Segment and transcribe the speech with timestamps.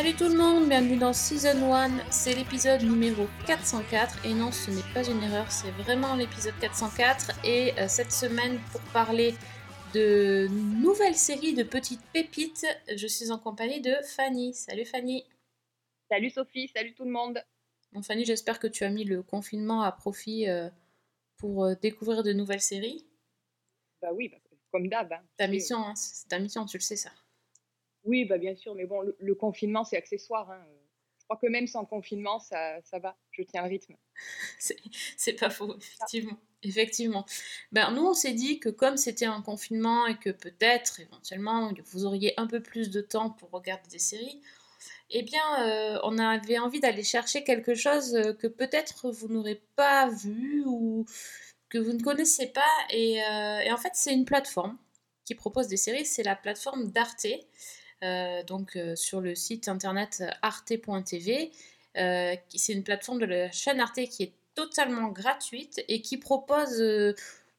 [0.00, 4.70] Salut tout le monde, bienvenue dans Season 1, c'est l'épisode numéro 404 et non ce
[4.70, 9.34] n'est pas une erreur, c'est vraiment l'épisode 404 et euh, cette semaine pour parler
[9.92, 10.48] de
[10.80, 12.64] nouvelles séries de petites pépites,
[12.96, 14.54] je suis en compagnie de Fanny.
[14.54, 15.26] Salut Fanny.
[16.10, 17.44] Salut Sophie, salut tout le monde.
[17.92, 20.70] Bon Fanny, j'espère que tu as mis le confinement à profit euh,
[21.36, 23.04] pour euh, découvrir de nouvelles séries.
[24.00, 24.38] Bah oui, bah,
[24.72, 25.12] comme d'hab.
[25.12, 25.20] hein.
[25.36, 27.10] Ta mission, hein, c'est ta mission, tu le sais ça.
[28.04, 30.50] Oui, bah bien sûr, mais bon, le, le confinement, c'est accessoire.
[30.50, 30.64] hein.
[31.20, 33.94] Je crois que même sans confinement, ça, ça va, je tiens le rythme.
[34.58, 34.76] C'est
[35.16, 36.38] c'est pas faux, effectivement.
[36.62, 37.24] Effectivement.
[37.72, 42.04] Ben, nous, on s'est dit que comme c'était un confinement et que peut-être, éventuellement, vous
[42.06, 44.40] auriez un peu plus de temps pour regarder des séries,
[45.10, 49.62] eh bien, euh, on avait envie d'aller chercher quelque chose euh, que peut-être vous n'aurez
[49.76, 51.06] pas vu ou
[51.70, 52.68] que vous ne connaissez pas.
[52.90, 54.78] Et, euh, et en fait, c'est une plateforme
[55.24, 56.06] qui propose des séries.
[56.06, 57.26] C'est la plateforme d'Arte.
[58.02, 61.50] Euh, donc euh, sur le site internet arte.tv.
[61.98, 66.82] Euh, c'est une plateforme de la chaîne Arte qui est totalement gratuite et qui propose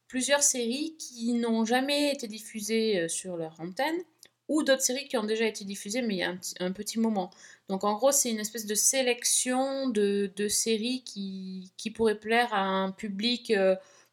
[0.07, 3.97] plusieurs séries qui n'ont jamais été diffusées sur leur antenne
[4.47, 7.29] ou d'autres séries qui ont déjà été diffusées mais il y a un, petit- moment.
[7.69, 12.91] Donc en gros c'est une espèce de sélection de, séries qui, pourraient plaire à un
[12.91, 13.53] public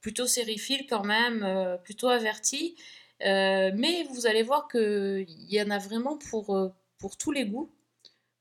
[0.01, 2.77] plutôt sériephile quand même, plutôt averti.
[3.25, 7.47] Euh, mais vous allez voir qu'il y en a vraiment pour, euh, pour tous les
[7.47, 7.71] goûts.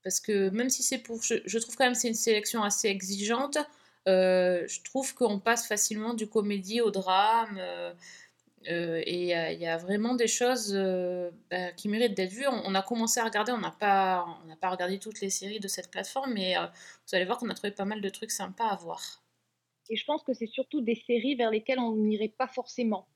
[0.04, 1.22] Parce que même si c'est pour...
[1.22, 3.58] Je, trouve quand même c'est une sélection assez exigeante.
[4.08, 7.60] euh, je trouve qu'on passe facilement du comédie au drame.
[8.64, 10.72] et il y, a- vraiment des choses
[11.50, 12.46] bah, qui méritent d'être vues.
[12.48, 14.26] On, a commencé à regarder, on n'a pas,
[14.60, 17.72] pas regardé toutes les séries de cette plateforme, mais vous allez voir qu'on a trouvé
[17.72, 19.22] pas mal de trucs sympas à voir.
[19.90, 23.06] Et je pense que c'est surtout des séries vers lesquelles on n'irait pas forcément.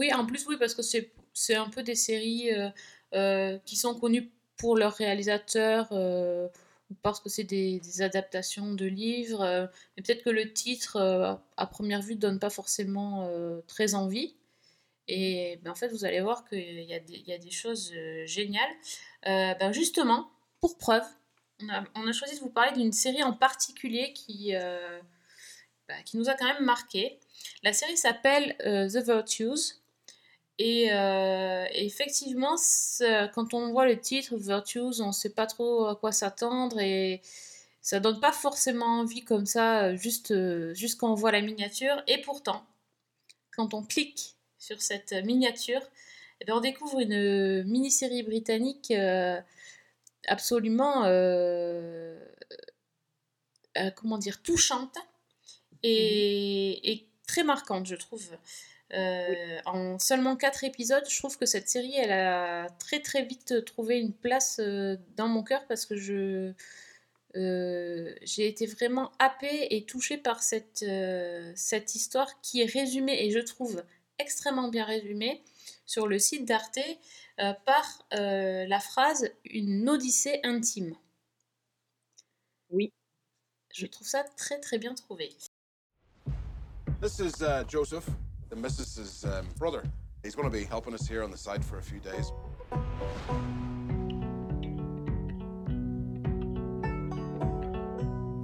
[0.00, 2.70] Oui, en plus, oui, parce que c'est, un peu des séries euh,
[3.12, 6.48] euh, qui sont connues pour leurs réalisateurs, euh,
[6.90, 9.66] ou parce que c'est des, adaptations de livres, euh,
[9.96, 10.96] mais peut-être que le titre,
[11.58, 13.30] à première vue, donne pas forcément
[13.66, 14.36] très envie.
[15.06, 16.94] Et ben, en fait, vous allez voir qu'il y
[17.26, 17.92] y a des choses
[18.24, 18.74] géniales.
[19.26, 21.04] Ben, justement, pour preuve,
[21.62, 24.54] on a, on a choisi de vous parler d'une série en particulier qui,
[25.88, 27.20] bah, qui nous a quand même marqué.
[27.62, 29.79] La série s'appelle The Virtues.
[30.62, 32.54] Et euh, et effectivement,
[33.34, 37.22] quand on voit le titre Virtues, on ne sait pas trop à quoi s'attendre et
[37.80, 41.40] ça donne pas forcément envie comme ça, euh, juste, euh, juste quand on voit la
[41.40, 42.02] miniature.
[42.06, 42.66] Et pourtant,
[43.56, 45.80] quand on clique sur cette miniature,
[46.42, 49.40] eh bien, on découvre une mini-série britannique euh,
[50.28, 52.18] absolument, euh,
[53.96, 54.98] comment dire, touchante
[55.82, 58.28] et, et très marquante, je trouve.
[58.92, 63.64] Euh, En seulement quatre épisodes, je trouve que cette série, elle a très très vite
[63.64, 66.52] trouvé une place euh, dans mon cœur parce que je
[67.36, 73.24] euh, j'ai été vraiment happée et touchée par cette, euh, cette histoire qui est résumée
[73.24, 73.84] et je trouve
[74.18, 75.42] extrêmement bien résumée
[75.86, 76.78] sur le site d'Arte
[77.38, 80.96] euh, par euh, la phrase une odyssée intime.
[82.70, 82.92] Oui.
[83.72, 85.36] Je trouve ça très très bien trouvé.
[87.00, 88.06] This is uh, Joseph,
[88.50, 89.84] the missus's um, brother.
[90.22, 92.32] He's going to be helping us here on the site for a few days.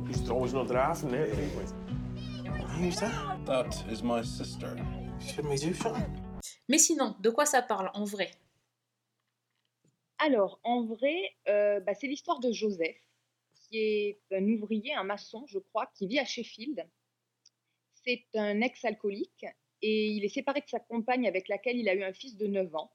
[0.09, 1.27] He's trouwens nog draven, hè?
[2.79, 3.45] Who's that?
[3.47, 4.77] That is my sister.
[5.19, 6.23] Shouldn't we do something?
[6.69, 8.31] Mais sinon, de quoi ça parle en vrai?
[10.19, 12.97] Alors, en vrai, euh, bah, c'est l'histoire de Joseph,
[13.53, 16.89] qui est un ouvrier, un maçon, je crois, qui vit à Sheffield.
[18.05, 19.47] C'est un ex-alcoolique
[19.83, 22.47] et il est séparé de sa compagne avec laquelle il a eu un fils de
[22.47, 22.91] 9 ans.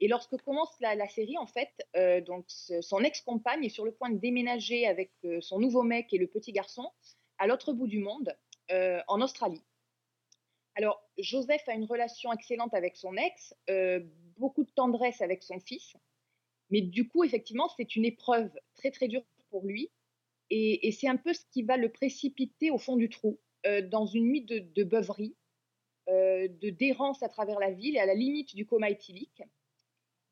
[0.00, 4.10] Et lorsque commence la, série, en fait, euh, donc son ex-compagne est sur le point
[4.10, 6.90] de déménager avec euh, son nouveau mec et le petit garçon
[7.38, 8.36] à l'autre bout du monde,
[8.70, 9.62] euh, en Australie.
[10.74, 13.54] Alors, Joseph a une relation excellente avec son ex,
[14.36, 15.96] beaucoup de tendresse avec son fils.
[16.68, 19.90] Mais du coup, effectivement, c'est une épreuve très très dure pour lui.
[20.50, 23.40] Et, c'est un peu ce qui va le précipiter au fond du trou,
[23.84, 25.34] dans une nuit de, de beuverie,
[26.08, 29.42] de d'errance à travers la ville et à la limite du coma éthylique.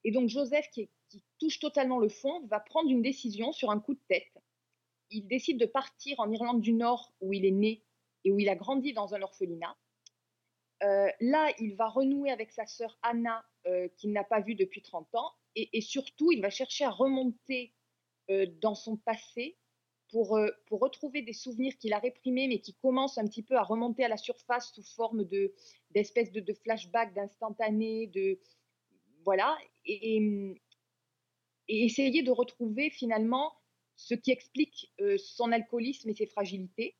[0.04, 0.90] Et donc Joseph, qui,
[1.38, 4.38] touche totalement le fond, va prendre une décision sur un coup de tête.
[5.10, 7.84] Il décide de partir en Irlande du Nord, où il est né
[8.24, 9.76] et où il a grandi dans un orphelinat.
[10.82, 14.82] Euh, là, il va renouer avec sa sœur Anna, euh, qu'il n'a pas vue depuis
[14.82, 17.72] 30 ans, et, surtout, il va chercher à remonter
[18.28, 19.56] euh, dans son passé
[20.14, 23.56] pour, euh, pour retrouver des souvenirs qu'il a réprimés, mais qui commencent un petit peu
[23.56, 25.52] à remonter à la surface sous forme de,
[25.90, 28.38] d'espèces de, de flashbacks, d'instantanés, de.
[29.25, 29.58] Voilà.
[29.84, 30.55] Et,
[31.66, 33.55] essayer de retrouver finalement
[33.96, 36.94] ce qui explique euh, son alcoolisme et ses fragilités.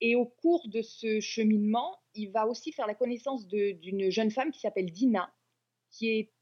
[0.00, 4.50] Et au cours de ce cheminement, il va aussi faire la connaissance d'une jeune femme
[4.50, 5.32] qui s'appelle Dina,
[5.92, 6.32] qui est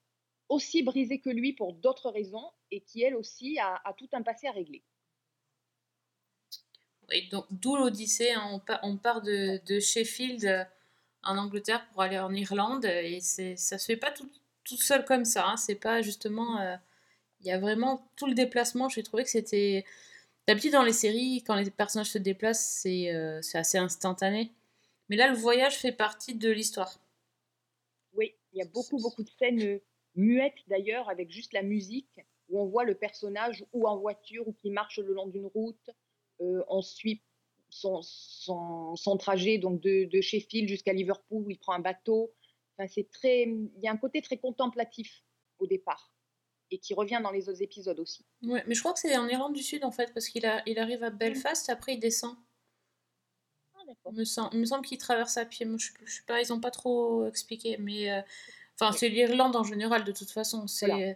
[0.48, 4.46] aussi brisée que lui pour d'autres raisons et qui, elle aussi, a tout un passé
[4.46, 4.82] à régler.
[7.30, 10.64] Donc, d'où l'Odyssée, hein, on, pa- on part de, Sheffield euh,
[11.22, 14.30] en Angleterre pour aller en Irlande et ça se fait pas tout,
[14.76, 15.46] seul comme ça.
[15.48, 16.60] hein, c'est pas justement.
[16.60, 16.76] euh,
[17.40, 18.88] Il y a vraiment tout le déplacement.
[18.88, 19.84] J'ai trouvé que c'était.
[20.46, 24.52] D'habitude, dans les séries, quand les personnages se déplacent, c'est, euh, assez instantané.
[25.08, 26.98] Mais là, le voyage fait partie de l'histoire.
[28.14, 29.80] Oui, il y a beaucoup, beaucoup de scènes
[30.14, 34.52] muettes d'ailleurs, avec juste la musique, où on voit le personnage ou en voiture ou
[34.52, 35.90] qui marche le long d'une route.
[36.40, 37.22] Euh, on suit
[37.70, 42.32] son, son, son trajet donc de, de Sheffield jusqu'à Liverpool où il prend un bateau.
[42.76, 45.24] Enfin, c'est très, il y a un côté très contemplatif
[45.58, 46.12] au départ
[46.70, 48.24] et qui revient dans les autres épisodes aussi.
[48.42, 50.62] Ouais, mais je crois que c'est en Irlande du Sud en fait, parce qu'il a,
[50.66, 52.36] il arrive à Belfast, après il descend.
[53.74, 53.80] Ah.
[54.10, 55.64] Il me semble, il me semble qu'il traverse à pied.
[55.66, 58.20] Moi, je, je sais pas, ils ont pas trop expliqué, mais euh,
[58.78, 60.66] enfin, c'est l'Irlande en général de toute façon.
[60.66, 61.14] C'est Voilà.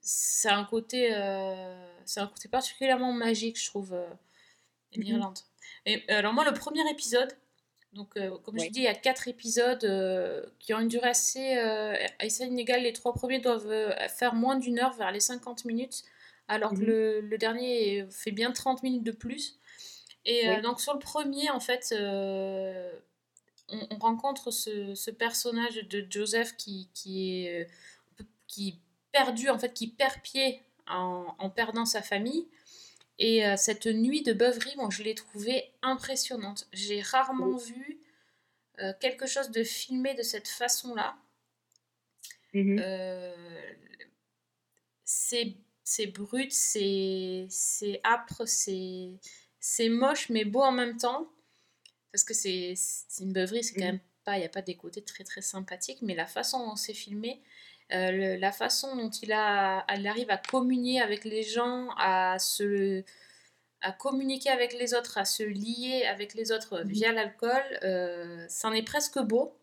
[0.00, 4.08] c'est un côté, euh, c'est un côté particulièrement magique, je trouve, euh.
[5.00, 5.38] l'Irlande.
[5.86, 7.32] Et euh, alors moi, le premier épisode,
[7.92, 8.70] donc euh, comme je Ouais.
[8.70, 12.82] dis, il y a quatre épisodes euh, qui ont une durée assez, euh, assez inégale.
[12.82, 16.02] Les trois premiers doivent faire moins d'une heure, vers les 50 minutes,
[16.48, 16.86] alors que Mhm.
[16.86, 19.58] le, le dernier fait bien 30 minutes de plus.
[20.24, 22.90] Et donc sur le premier, en fait, on,
[23.90, 27.68] on rencontre ce, ce personnage de Joseph qui, qui est
[28.46, 28.80] qui
[29.12, 32.46] perdu, en fait, qui perd pied en, en perdant sa famille.
[33.24, 36.66] Et euh, cette nuit de beuverie, moi, je l'ai trouvée impressionnante.
[36.72, 38.00] J'ai rarement vu
[38.80, 41.16] euh, quelque chose de filmé de cette façon-là.
[42.54, 42.78] Mhm.
[42.80, 43.34] Euh,
[45.04, 45.54] c'est
[45.84, 47.48] c'est brut, c'est
[48.04, 51.28] âpre, c'est moche mais beau en même temps
[52.12, 53.92] parce que c'est c'est une beuverie, c'est quand Mhm.
[53.92, 56.76] même pas, il n'y a pas des côtés très très sympathiques, mais la façon dont
[56.76, 57.42] c'est filmé,
[58.12, 63.02] le- la façon dont il a, arrive à communier avec les gens, à se
[63.82, 66.88] à communiquer avec les autres, à se lier avec les autres Mhm.
[66.88, 69.58] via l'alcool, euh, c'en est presque beau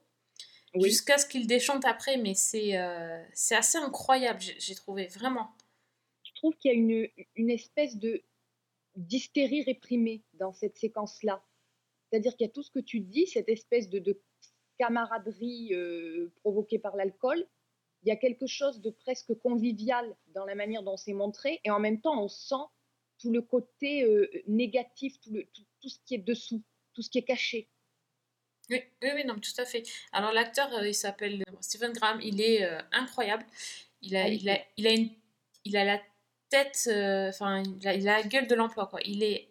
[0.75, 0.89] Oui.
[0.89, 5.51] jusqu'à ce qu'il déchante après, mais c'est euh, c'est assez incroyable, j'ai j'ai trouvé, vraiment.
[6.23, 8.23] je trouve qu'il y a une, une espèce de
[8.95, 11.43] d'hystérie réprimée dans cette séquence-là.
[12.11, 14.21] C'est-à-dire qu'il y a tout ce que tu dis, cette espèce de, de
[14.79, 17.45] camaraderie euh, provoquée par l'alcool.
[18.03, 21.71] Il y a quelque chose de presque convivial dans la manière dont c'est montré, et
[21.71, 22.63] en même temps, on sent
[23.19, 26.63] tout le côté euh, négatif, tout, le, tout, tout ce qui est dessous,
[26.93, 27.69] tout ce qui est caché.
[28.69, 29.83] Oui, oui, oui, non, tout à fait.
[30.11, 33.45] Alors l'acteur, euh, il s'appelle Stephen Graham, il est euh, incroyable.
[34.01, 35.09] Il a, Ah il a, il a, une,
[35.65, 35.99] il a la
[36.49, 38.99] tête, euh, enfin, il, a, il a la gueule de l'emploi, quoi.
[39.03, 39.49] Il est,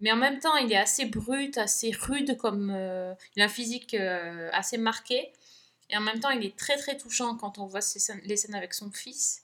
[0.00, 3.48] mais en même temps, il est assez brut, assez rude, comme euh, il a un
[3.48, 5.32] physique euh, assez marqué.
[5.90, 8.54] Et en même temps, il est très très touchant quand on voit scènes- les scènes
[8.54, 9.42] avec son fils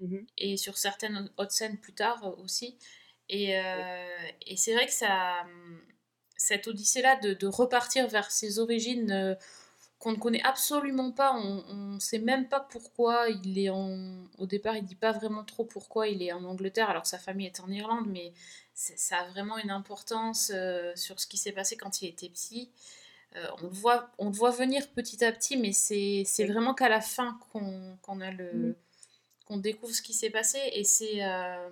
[0.00, 0.26] Mhm.
[0.38, 2.78] et sur certaines autres scènes plus tard euh, aussi.
[3.28, 4.08] Et, euh,
[4.46, 5.80] et c'est vrai que ça, hum,
[6.36, 9.34] cette odyssée-là de, de repartir vers ses origines euh,
[9.98, 14.26] qu'on ne connaît absolument pas, on ne sait même pas pourquoi il est en...
[14.38, 17.18] Au départ, il dit pas vraiment trop pourquoi il est en Angleterre alors que sa
[17.18, 18.32] famille est en Irlande, mais
[18.74, 22.70] ça a vraiment une importance euh, sur ce qui s'est passé quand il était petit.
[23.36, 27.00] Euh, on, le voit, on voit venir petit à petit, mais c'est vraiment qu'à la
[27.00, 28.74] fin qu'on qu'on a le Mhm.
[29.46, 31.70] qu'on découvre ce qui s'est passé et c'est euh,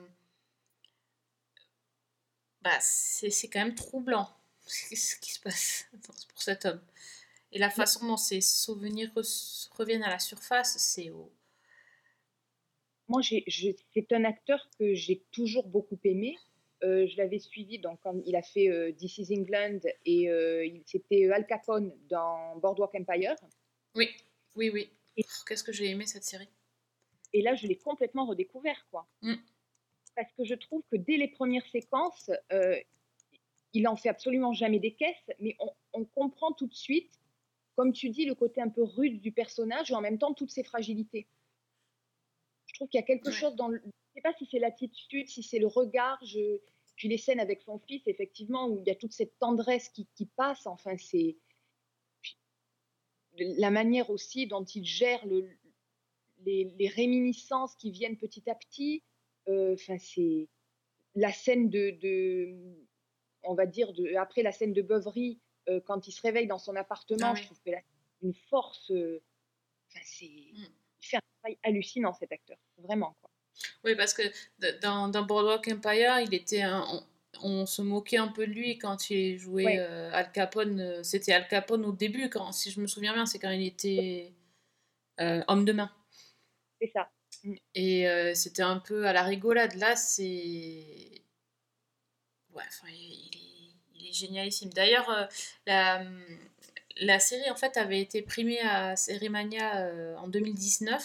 [2.62, 4.28] bah, c'est c'est quand même troublant
[4.66, 5.86] ce qui se passe
[6.28, 6.80] pour cet homme.
[7.52, 11.32] Et la façon dont ses souvenirs re- reviennent à la surface, c'est au...
[13.08, 16.38] Moi, c'est un acteur que j'ai toujours beaucoup aimé.
[16.85, 20.64] Euh, je l'avais suivi donc, quand il a fait euh, This is England et euh,
[20.66, 23.35] il- c'était Al Capone dans Boardwalk Empire.
[23.95, 24.11] Oui,
[24.56, 24.90] oui, oui.
[25.16, 26.49] Et- Qu'est-ce que j'ai aimé cette série.
[27.33, 28.87] Et là, je l'ai complètement redécouvert.
[28.90, 29.09] quoi.
[29.23, 29.35] Mm.
[30.14, 32.78] Parce que je trouve que dès les premières séquences, euh,
[33.73, 37.12] il en fait absolument jamais des caisses, mais on, on comprend tout de suite,
[37.75, 40.50] comme tu dis, le côté un peu rude du personnage et en même temps toutes
[40.50, 41.26] ses fragilités.
[42.66, 43.33] Je trouve qu'il y a quelque Ouais.
[43.35, 43.83] chose dans le...
[44.16, 46.58] Je ne sais pas si c'est l'attitude, si c'est le regard, je...
[46.96, 50.06] puis les scènes avec son fils, effectivement, où il y a toute cette tendresse qui,
[50.14, 51.37] qui passe, enfin, c'est...
[53.38, 55.46] La manière aussi dont il gère le,
[56.46, 59.02] les, les réminiscences qui viennent petit à petit,
[59.49, 60.49] euh, enfin, c'est
[61.14, 62.56] la scène de, de-
[63.42, 66.58] on va dire, de, après la scène de beuverie, euh, quand il se réveille dans
[66.58, 67.82] son appartement, Ah je trouve que là,
[68.23, 68.90] une force.
[68.90, 69.23] euh,
[69.90, 70.64] enfin, c'est, Mm.
[71.02, 73.14] il fait un travail hallucinant cet acteur, vraiment.
[73.20, 73.30] Quoi.
[73.84, 74.22] Oui, parce que
[74.82, 77.02] dans, dans Boardwalk Empire, il était un- on,
[77.62, 79.78] on se moquait un peu de lui quand il jouait Ouais.
[79.78, 80.80] euh, Al Capone.
[80.80, 83.66] euh, C'était Al Capone au début, quand, si je me souviens bien, c'est quand il
[83.66, 84.32] était
[85.20, 85.90] euh, homme de main.
[86.80, 87.10] C'est ça.
[87.75, 89.75] Et euh, c'était un peu à la rigolade.
[89.75, 91.22] Là, c'est.
[92.54, 94.70] Ouais, enfin, il, il est, il est génialissime.
[94.72, 95.28] D'ailleurs,
[95.66, 96.02] la,
[97.00, 101.02] la série, en fait, avait été primée à Sérimania euh, en 2019.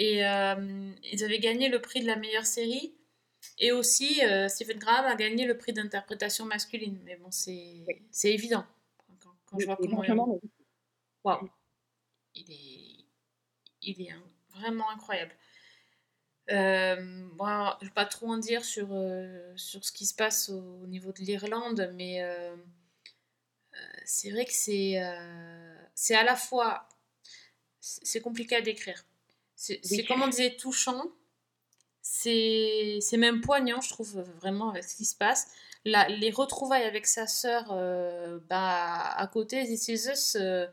[0.00, 2.94] Et euh, ils avaient gagné le prix de la meilleure série.
[3.58, 7.00] Et aussi, euh, Stephen Graham a gagné le prix d'interprétation masculine.
[7.04, 7.96] Mais bon, c'est Oui.
[8.24, 8.64] évident.
[9.20, 10.40] Quand, quand je vois comment.
[12.34, 13.04] Il est,
[13.82, 15.32] il est un- vraiment incroyable.
[16.50, 20.48] Euh, je ne vais pas trop en dire sur, euh, sur ce qui se passe
[20.48, 22.56] au, au niveau de l'Irlande, mais euh,
[24.04, 26.88] c'est vrai que c'est à la fois.
[27.80, 29.04] C'est compliqué à décrire.
[29.60, 30.04] C'est Oui.
[30.06, 31.02] comme on disait touchant.
[32.00, 35.48] C'est même poignant, je trouve, vraiment, avec ce qui se passe.
[35.84, 40.66] La- les retrouvailles avec sa sœur euh, bah, à côté, This Is Us, euh,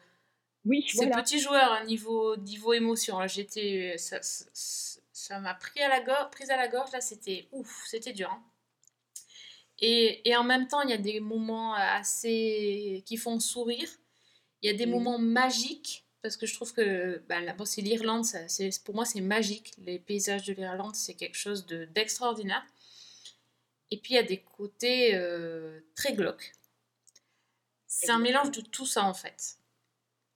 [0.66, 1.22] Oui, c'est voilà.
[1.24, 3.18] petit joueur à niveau, niveau émotion.
[3.20, 6.92] Là, j'étais, ça, m'a pris à la gorge, prise à la gorge.
[6.92, 8.30] Là, c'était ouf, c'était dur.
[8.32, 8.44] hein.
[9.80, 13.90] Et, et en même temps, il y a des moments assez qui font sourire.
[14.62, 14.92] Il y a des Oui.
[14.92, 17.22] moments magiques parce que je trouve que
[17.56, 18.26] bon, c'est l'Irlande.
[18.84, 19.74] pour moi, c'est magique.
[19.78, 22.66] Les paysages de l'Irlande, c'est quelque chose de d'extraordinaire.
[23.92, 26.54] Et puis il y a des côtés euh, très glauques.
[27.86, 29.58] C'est un mélange de tout ça en fait.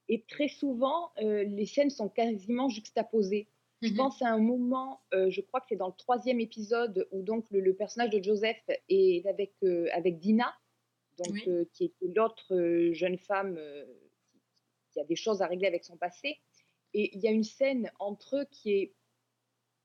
[0.09, 3.47] Et très souvent, euh, les scènes sont quasiment juxtaposées.
[3.81, 3.95] Je Mhm.
[3.97, 7.45] pense à un moment, euh, je crois que c'est dans le troisième épisode, où donc
[7.49, 9.53] le, le personnage de Joseph est avec,
[9.91, 10.53] avec Dina,
[11.17, 11.67] donc, Oui.
[11.73, 12.53] qui est l'autre
[12.93, 13.59] jeune femme
[14.99, 16.39] qui, qui a des choses à régler avec son passé.
[16.93, 18.93] Et il y a une scène entre eux qui est...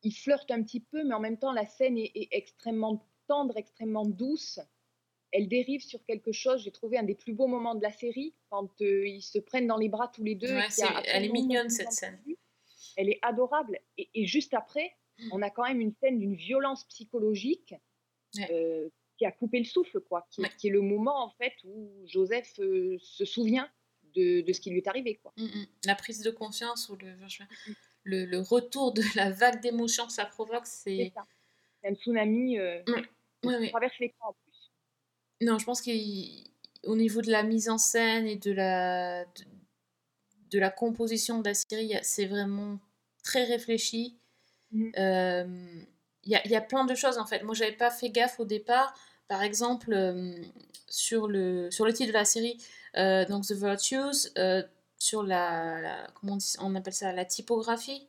[0.03, 3.57] Ils flirtent un petit peu, mais en même temps, la scène est, est extrêmement tendre,
[3.57, 4.61] extrêmement douce.
[5.33, 6.63] Elle dérive sur quelque chose.
[6.63, 9.67] J'ai trouvé un des plus beaux moments de la série, quand euh, ils se prennent
[9.67, 10.55] dans les bras tous les deux.
[10.55, 12.23] Ouais, y elle est mignonne, cette scène.
[12.97, 13.81] Elle est adorable.
[13.97, 14.95] Et, et juste après,
[15.33, 17.75] on a quand même une scène d'une violence psychologique
[18.37, 18.49] Ouais.
[18.51, 20.27] euh, qui a coupé le souffle, quoi.
[20.31, 20.51] Qui, Ouais.
[20.59, 23.71] qui est le moment, en fait, où Joseph euh, se souvient
[24.15, 25.33] de, de ce qui lui est arrivé, quoi.
[25.37, 25.67] Mm, mm.
[25.87, 27.15] La prise de conscience ou le,
[28.05, 31.13] le, le retour de la vague d'émotions que ça provoque, C'est
[31.83, 31.89] c'est.
[31.89, 32.83] un tsunami euh,
[33.45, 34.71] Ouais, qui traverse l'écran, en plus.
[35.41, 39.45] Non, je pense qu'au niveau de la mise en scène et de la, de,
[40.51, 42.79] de la composition de la série, c'est vraiment
[43.23, 44.17] très réfléchi.
[44.99, 45.47] Euh,
[46.25, 47.43] Il y, a, y a plein de choses en fait.
[47.43, 48.95] Moi, j'avais pas fait gaffe au départ.
[49.29, 50.35] Par exemple, euh,
[50.89, 52.59] sur, le, sur le titre de la série,
[52.97, 54.63] euh, donc The Virtues, euh,
[54.99, 58.07] sur la, la- comment on, dit- on appelle ça, la typographie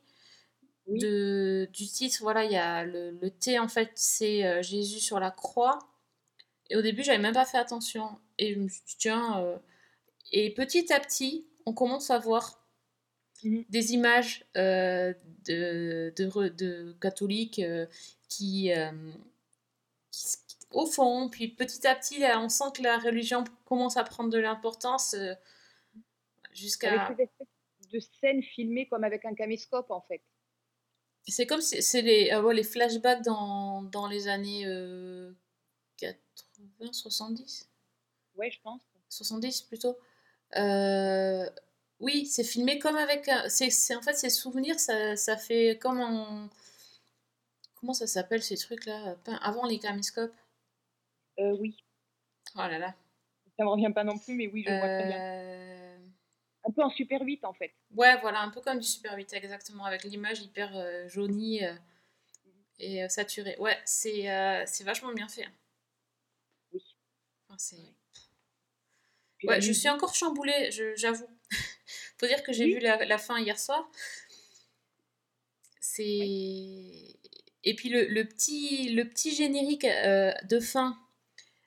[0.86, 0.98] Oui.
[1.00, 5.20] de, du titre, voilà, il y a le, le T en fait, c'est Jésus sur
[5.20, 5.78] la croix.
[6.70, 8.18] Et au début, j'avais même pas fait attention.
[8.38, 9.60] Et je me suis dit, tiens.
[10.32, 12.62] Et petit à petit, on commence à voir
[13.44, 13.64] Mhm.
[13.68, 15.12] des images euh,
[15.46, 17.86] de, de, catholiques euh,
[18.28, 18.90] qui, euh,
[20.10, 20.26] qui
[20.70, 24.30] au fond, puis petit à petit, là, on sent que la religion commence à prendre
[24.30, 25.34] de l'importance euh,
[26.52, 27.14] jusqu'à.
[27.92, 30.20] De scènes filmées comme avec un caméscope, en fait.
[31.28, 35.32] C'est comme si c'est les, ouais, les flashbacks dans, dans les années euh,
[35.98, 37.68] 80, 70
[38.36, 38.82] Ouais, je pense.
[39.08, 39.96] 70 plutôt.
[40.56, 41.48] Euh,
[42.00, 43.28] oui, c'est filmé comme avec.
[43.28, 46.50] un- C'est, en fait, ces souvenirs, ça, ça fait comme un.
[47.76, 49.16] Comment ça s'appelle ces trucs-là?
[49.42, 50.34] Avant les caméscopes
[51.38, 51.76] Euh, oui.
[52.54, 52.94] Oh là là.
[53.56, 55.18] Ça me revient pas non plus, mais oui, je vois très bien.
[55.20, 55.98] Euh,
[56.64, 57.72] Un peu en Super 8, en fait.
[57.94, 61.74] Ouais, voilà, un peu comme du Super 8, exactement, avec l'image hyper euh, jaunie euh,
[62.78, 63.56] et euh, saturée.
[63.58, 65.44] Ouais, c'est, euh, vachement bien fait.
[65.44, 65.52] hein.
[66.72, 66.82] Oui.
[67.48, 67.76] Enfin, c'est...
[69.38, 71.28] Puis Ouais, je suis encore chamboulée, j'avoue.
[72.18, 72.74] Faut dire que j'ai Oui.
[72.74, 73.90] vu la, la fin hier soir.
[75.80, 76.02] C'est...
[76.04, 80.98] Et puis le, le petit, le petit générique euh, de fin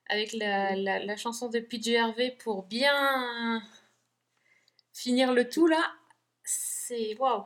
[0.09, 3.61] avec la, la, la chanson de PJ Harvey pour bien
[4.93, 5.93] finir le tout là,
[6.43, 7.45] c'est waouh.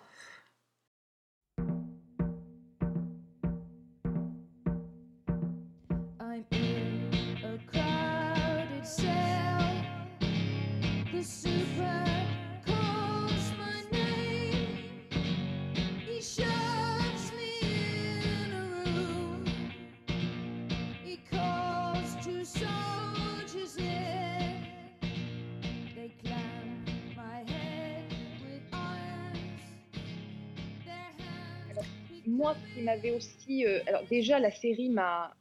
[32.26, 33.66] Moi, ce qui m'avait aussi.
[33.66, 35.36] euh, alors, déjà, la série m'a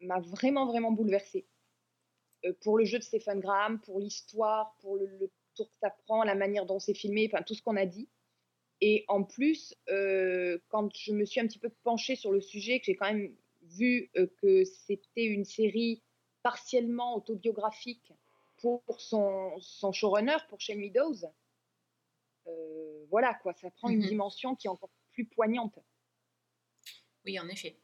[0.00, 1.46] vraiment, vraiment bouleversée.
[2.44, 5.90] Euh, pour le jeu de Stephen Graham, pour l'histoire, pour le, le tour que ça
[5.90, 8.08] prend, la manière dont c'est filmé, enfin, tout ce qu'on a dit.
[8.80, 12.80] Et en plus, euh, quand je me suis un petit peu penchée sur le sujet,
[12.80, 14.10] que j'ai quand même vu
[14.42, 16.02] que c'était une série
[16.42, 18.12] partiellement autobiographique
[18.58, 21.24] pour, son, son showrunner, pour Shane Meadows,
[23.10, 24.08] voilà quoi, ça prend une Mhm.
[24.08, 25.78] dimension qui est encore plus poignante.
[27.24, 27.76] Oui, en effet.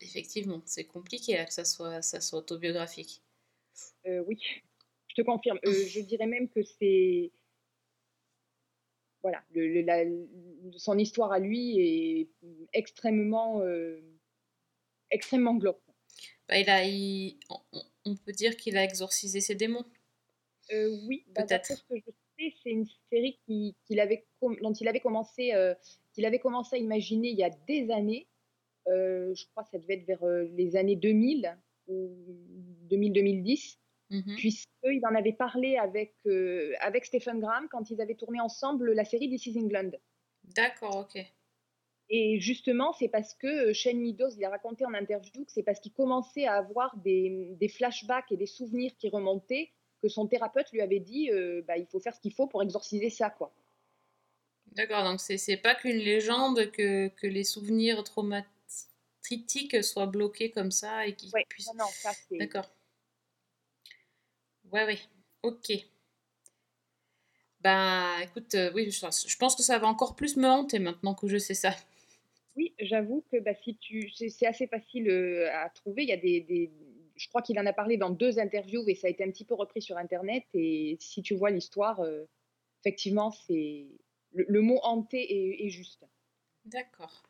[0.00, 3.22] Effectivement, c'est compliqué là, que ça soit, ça soit autobiographique.
[4.06, 4.38] Euh, oui,
[5.08, 5.58] je te confirme.
[5.66, 7.32] Euh, je dirais même que c'est.
[9.22, 10.28] Voilà, le- le- la- le-
[10.76, 12.28] son histoire à lui est
[12.72, 14.00] extrêmement, euh,
[15.10, 15.80] extrêmement glauque.
[16.48, 17.38] Bah, il a, il-
[18.04, 19.84] on, peut dire qu'il a exorcisé ses démons.
[20.72, 21.84] Euh, oui, bah, Peut-être.
[22.38, 25.74] C'est une série qui, avait, dont il avait, commencé, euh,
[26.12, 28.28] qu'il avait commencé à imaginer il y a des années.
[28.88, 31.56] Euh, je crois que ça devait être vers euh, les années 2000
[31.88, 32.10] ou
[32.88, 33.78] 2000-2010.
[34.10, 34.36] Mhm.
[34.36, 39.04] puisqu'il en avait parlé avec, euh, avec Stephen Graham quand ils avaient tourné ensemble la
[39.04, 39.90] série This is England.
[40.54, 41.24] D'accord, ok.
[42.08, 45.80] Et justement, c'est parce que Shane Meadows, il a raconté en interview que c'est parce
[45.80, 50.70] qu'il commençait à avoir des, des flashbacks et des souvenirs qui remontaient que son thérapeute
[50.72, 53.30] lui avait dit euh, bah, il faut faire ce qu'il faut pour exorciser ça.
[53.30, 53.52] quoi.
[54.76, 61.04] D'accord, donc c'est pas qu'une légende que, que les souvenirs traumatiques soient bloqués comme ça
[61.06, 61.68] et qu'ils Ouais, puissent.
[61.68, 62.52] non, non, ça c'est.
[62.52, 62.70] D'accord.
[64.70, 65.00] Ouais, ouais,
[65.42, 65.72] ok.
[67.60, 71.14] Bah, écoute, euh, oui, je, je pense que ça va encore plus me hanter maintenant
[71.14, 71.74] que je sais ça.
[72.56, 76.02] Oui, j'avoue que bah, si tu, c'est c'est assez facile euh, à trouver.
[76.04, 76.70] Il y a des, des-
[77.16, 79.44] je crois qu'il en a parlé dans deux interviews et ça a été un petit
[79.44, 80.44] peu repris sur Internet.
[80.54, 82.24] Et si tu vois l'histoire, euh,
[82.82, 83.86] effectivement, c'est
[84.32, 86.04] le, le mot hanté est, est juste.
[86.64, 87.22] D'accord.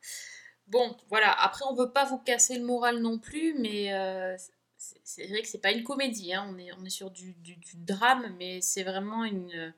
[0.67, 1.33] Bon, voilà.
[1.43, 4.37] Après, on veut pas vous casser le moral non plus, mais euh,
[4.77, 6.33] c'est vrai que c'est pas une comédie.
[6.35, 6.47] hein.
[6.51, 9.75] On est, on est sur du, du- du drame, mais c'est vraiment une.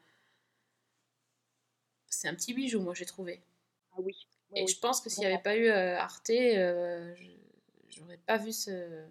[2.10, 3.40] C'est un petit bijou, moi, j'ai trouvé.
[3.92, 4.16] Ah oui.
[4.50, 4.72] ouais, Et oui.
[4.72, 7.14] je pense que s'il n'y avait pas eu euh, Arte, je-
[7.90, 9.06] j'aurais pas vu ce,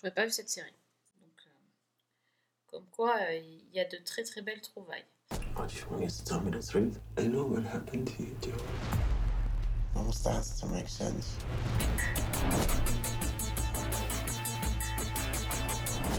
[0.00, 0.74] j'aurais pas vu cette série.
[1.20, 5.04] Donc, euh, comme quoi, euh, il y a de très très belles trouvailles.
[5.30, 7.00] I just want you to tell me the truth.
[7.18, 8.52] I know what happened to you, Joe.
[9.96, 11.36] All starts to make sense.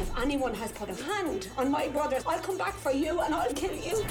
[0.02, 3.34] If anyone has put a hand on my brother, I'll come back for you and
[3.34, 4.06] I'll kill you.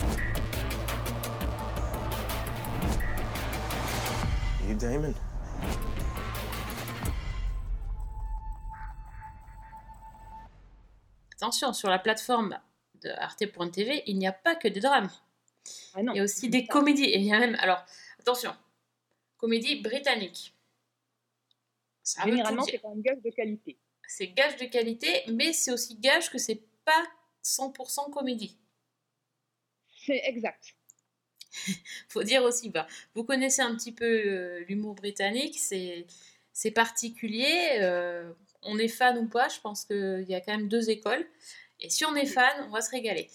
[4.67, 5.15] You Damon?
[11.41, 12.59] Attention, sur la plateforme
[12.97, 15.09] de arte.tv, il n'y a pas que des drames.
[15.95, 16.13] Ah non.
[16.13, 17.05] Il y a aussi des comédies.
[17.05, 17.85] Et il y a même, alors,
[18.19, 18.53] attention,
[19.37, 20.53] comédie britannique.
[22.03, 23.79] Ça Généralement, c'est un gage de qualité.
[24.09, 27.07] C'est gage de qualité, mais c'est aussi gage que c'est pas
[27.45, 28.59] 100% comédie.
[30.07, 30.75] C'est exact.
[32.09, 36.09] faut dire aussi, bah, vous connaissez un petit peu euh, l'humour britannique, c'est
[36.53, 37.79] c'est particulier.
[37.81, 38.33] euh,
[38.69, 41.25] on est fan ou pas, je pense qu'il y a quand même deux écoles.
[41.81, 43.29] Et si on est fan, on va se régaler.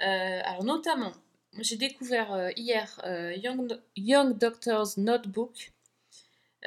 [0.00, 1.12] Euh, alors notamment,
[1.60, 5.72] j'ai découvert euh, hier euh, Young, Young Doctor's Notebook,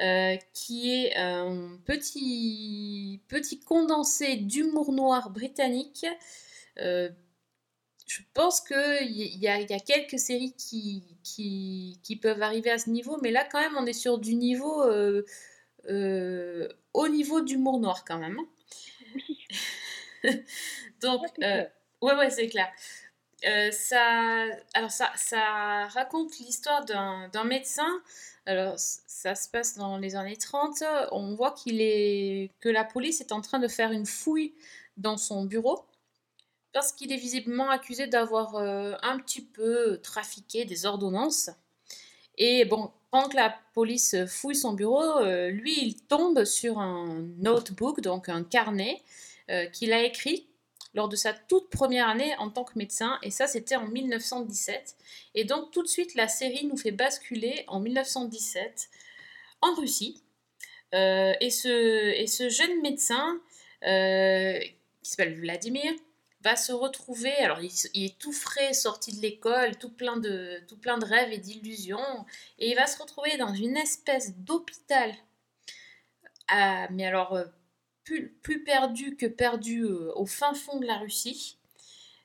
[0.00, 6.06] euh, qui est un petit, petit condensé d'humour noir britannique.
[6.78, 7.10] Euh,
[8.06, 12.40] je pense qu'il y, y, a- il y a quelques séries qui, qui, qui peuvent
[12.42, 14.82] arriver à ce niveau, mais là, quand même, on est sur du niveau.
[14.82, 18.38] euh, au niveau d'humour noir, quand même.
[21.00, 21.64] Donc, Ouais, c'est euh,
[22.02, 22.68] ouais, ouais, c'est clair.
[23.46, 28.02] Euh, ça, alors ça, ça raconte l'histoire d'un médecin.
[28.46, 30.82] Alors, ça se passe dans les années 30.
[31.12, 34.54] On voit qu'il est, que la police est en train de faire une fouille
[34.96, 35.84] dans son bureau
[36.72, 41.50] parce qu'il est visiblement accusé d'avoir euh, un petit peu trafiqué des ordonnances.
[42.36, 47.24] Et bon, pendant que la police fouille son bureau, euh, lui, il tombe sur un
[47.38, 49.02] notebook, donc un carnet,
[49.50, 50.46] euh, qu'il a écrit
[50.94, 54.96] lors de sa toute première année en tant que médecin, et ça c'était en 1917.
[55.34, 58.88] Et donc tout de suite la série nous fait basculer en 1917
[59.60, 60.22] en Russie.
[60.94, 63.40] Euh, et, ce, et ce jeune médecin,
[63.82, 65.92] qui s'appelle Vladimir,
[66.48, 70.36] va se retrouver, alors il, est tout frais, sorti de l'école, tout plein de,
[70.68, 72.10] tout plein de rêves et d'illusions,
[72.58, 75.10] et il va se retrouver dans une espèce d'hôpital,
[76.48, 77.44] à- mais alors euh,
[78.04, 81.56] plus, plus perdu que perdu euh, au fin fond de la Russie,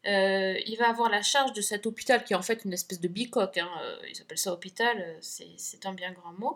[0.05, 2.99] Euh, il va avoir la charge de cet hôpital qui est en fait une espèce
[2.99, 3.57] de bicoque.
[3.57, 3.71] Hein.
[3.83, 6.55] euh, Ils appellent ça hôpital, c'est un bien grand mot.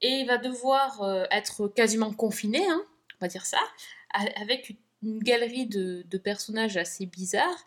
[0.00, 0.90] Et il va devoir
[1.30, 2.82] être quasiment confiné, hein,
[3.14, 3.62] on va dire ça,
[4.42, 4.60] avec
[5.02, 7.64] une galerie de, personnages assez bizarres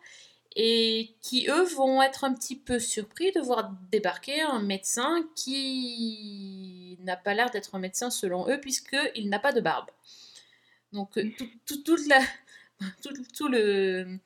[0.54, 6.98] et qui, eux, vont être un petit peu surpris de voir débarquer un médecin qui
[7.00, 9.88] n'a pas l'air d'être un médecin selon eux, puisqu'il n'a pas de barbe.
[10.92, 11.48] Donc, euh, tout,
[11.82, 11.82] tout-
[13.34, 14.18] tout, le,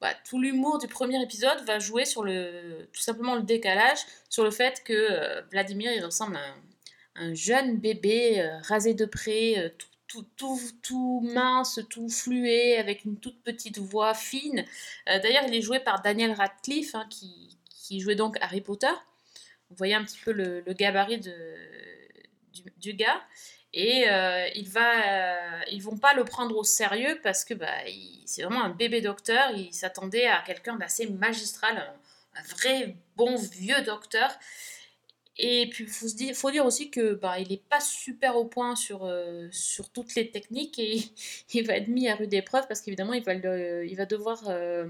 [0.00, 4.42] bah, tout l'humour du premier épisode va jouer sur le, tout simplement le décalage, sur
[4.42, 9.04] le fait que euh, Vladimir, il ressemble à un, un jeune bébé euh, rasé de
[9.04, 9.72] près,
[10.36, 14.64] tout, mince, tout fluet, avec une toute petite voix fine.
[15.08, 17.58] Euh, D'ailleurs, il est joué par Daniel Radcliffe, hein, qui,
[18.00, 18.92] jouait donc Harry Potter.
[19.68, 21.34] Vous voyez un petit peu le, gabarit de,
[22.78, 23.20] du, gars.
[23.74, 27.68] Et euh, il va, euh, ils vont pas le prendre au sérieux parce que bah,
[28.24, 29.50] c'est vraiment un bébé docteur.
[29.54, 31.94] Il s'attendait à quelqu'un d'assez magistral,
[32.34, 34.30] un vrai bon vieux docteur.
[35.38, 38.44] Et puis, faut, se dire, faut dire aussi que bah, il n'est pas super au
[38.44, 41.00] point sur, euh, sur toutes les techniques et
[41.54, 44.86] il va être mis à rude épreuve parce qu'évidemment, il, va il va devoir euh,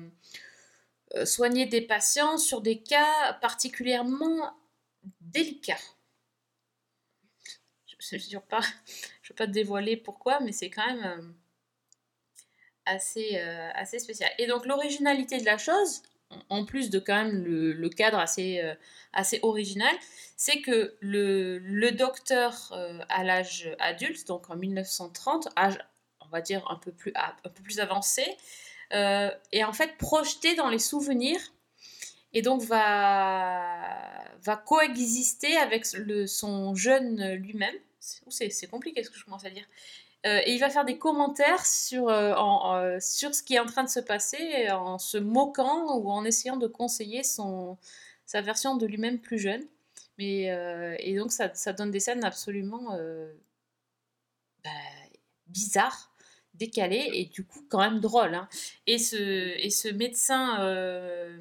[1.14, 4.52] euh, soigner des patients sur des cas particulièrement
[5.20, 5.76] délicats.
[7.87, 8.61] Je ne pas,
[9.22, 11.35] je vais pas te dévoiler pourquoi, mais c'est quand même
[12.85, 13.38] assez
[14.00, 14.31] spécial.
[14.38, 16.02] Et donc, l'originalité de la chose,
[16.49, 18.75] en- plus de quand même le, cadre assez, euh,
[19.12, 19.95] assez original,
[20.37, 25.79] c'est que le, le docteur euh, à l'âge adulte, donc en 1930, âge,
[26.21, 28.25] on va dire, un peu plus, un peu plus avancé,
[28.92, 31.40] euh, est en fait projeté dans les souvenirs
[32.35, 37.75] et donc va, va coexister avec le, son jeune lui-même.
[38.01, 39.64] C'est compliqué ce que je commence à dire.
[40.25, 43.67] Euh, et il va faire des commentaires sur, euh, euh, sur ce qui est en
[43.67, 47.77] train de se passer en se moquant ou en essayant de conseiller son,
[48.25, 49.65] sa version de lui-même plus jeune.
[50.19, 50.45] Mais,
[51.01, 52.97] et donc ça, ça donne des scènes absolument
[54.63, 54.71] bah,
[55.49, 56.13] bizarres,
[56.55, 58.35] décalées et du coup quand même drôles.
[58.35, 58.49] hein.
[58.87, 60.59] Et, ce, et ce médecin,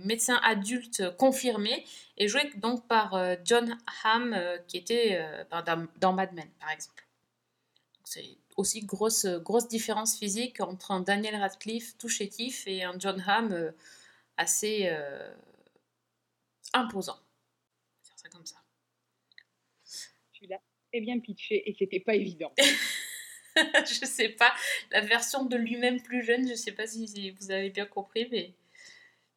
[0.04, 1.86] médecin adulte confirmé
[2.18, 3.16] est joué donc par
[3.46, 4.36] John Hamm
[4.68, 7.06] qui était ben, dans, Mad Men par exemple.
[8.58, 13.52] Aussi grosse, grosse différence physique entre un Daniel Radcliffe tout chétif et un John Hamm
[13.54, 13.72] euh,
[14.38, 15.34] assez euh,
[16.74, 17.18] imposant.
[17.18, 18.58] On va dire ça comme ça.
[20.34, 20.62] Tu l'as
[20.92, 22.54] très bien pitché et c'était pas évident.
[23.56, 24.54] je sais pas,
[24.92, 28.54] la version de lui-même plus jeune, je sais pas si vous avez bien compris, mais,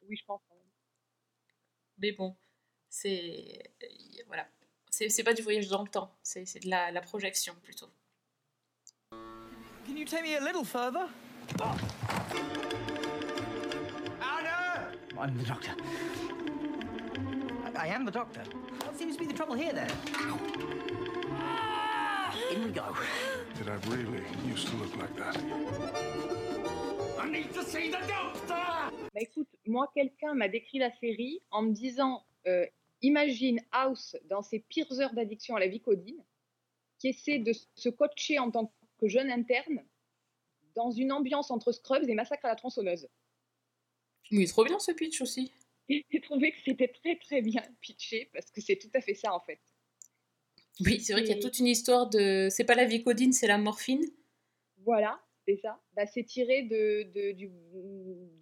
[0.09, 0.40] Oui, je pense.
[1.98, 2.37] mais bon,
[2.88, 3.72] c'est.
[4.27, 4.48] Voilà.
[4.90, 7.88] C'est pas du voyage dans le temps, c'est c'est de la, la projection plutôt.
[9.85, 11.09] Can you take me a little further?
[14.23, 14.88] Anna!
[15.18, 15.73] I'm the doctor.
[17.64, 18.40] I, I am the doctor.
[18.85, 19.90] What seems to be the trouble here, then?
[22.51, 22.97] In we go.
[23.59, 25.37] Did I really used to look like that?
[27.20, 28.90] I need to see the doctor!
[29.14, 32.64] Bah écoute, moi, quelqu'un m'a décrit la série en me disant euh,
[33.03, 36.25] imagine House dans ses pires heures d'addiction à la Vicodine,
[36.99, 39.85] qui essaie de se coacher en tant que jeune interne
[40.75, 43.09] dans une ambiance entre Scrubs et Massacre à la tronçonneuse.
[44.33, 45.53] Oui, trop bien ce pitch aussi.
[45.89, 49.35] J'ai trouvé que c'était très très bien pitché parce que c'est tout à fait ça
[49.35, 49.61] en fait.
[50.81, 52.49] Oui, c'est vrai qu'il y a toute une histoire de.
[52.51, 54.05] C'est pas la vicodine, c'est la morphine.
[54.79, 55.81] Voilà, c'est ça.
[55.93, 57.51] Bah, c'est tiré de, de- du,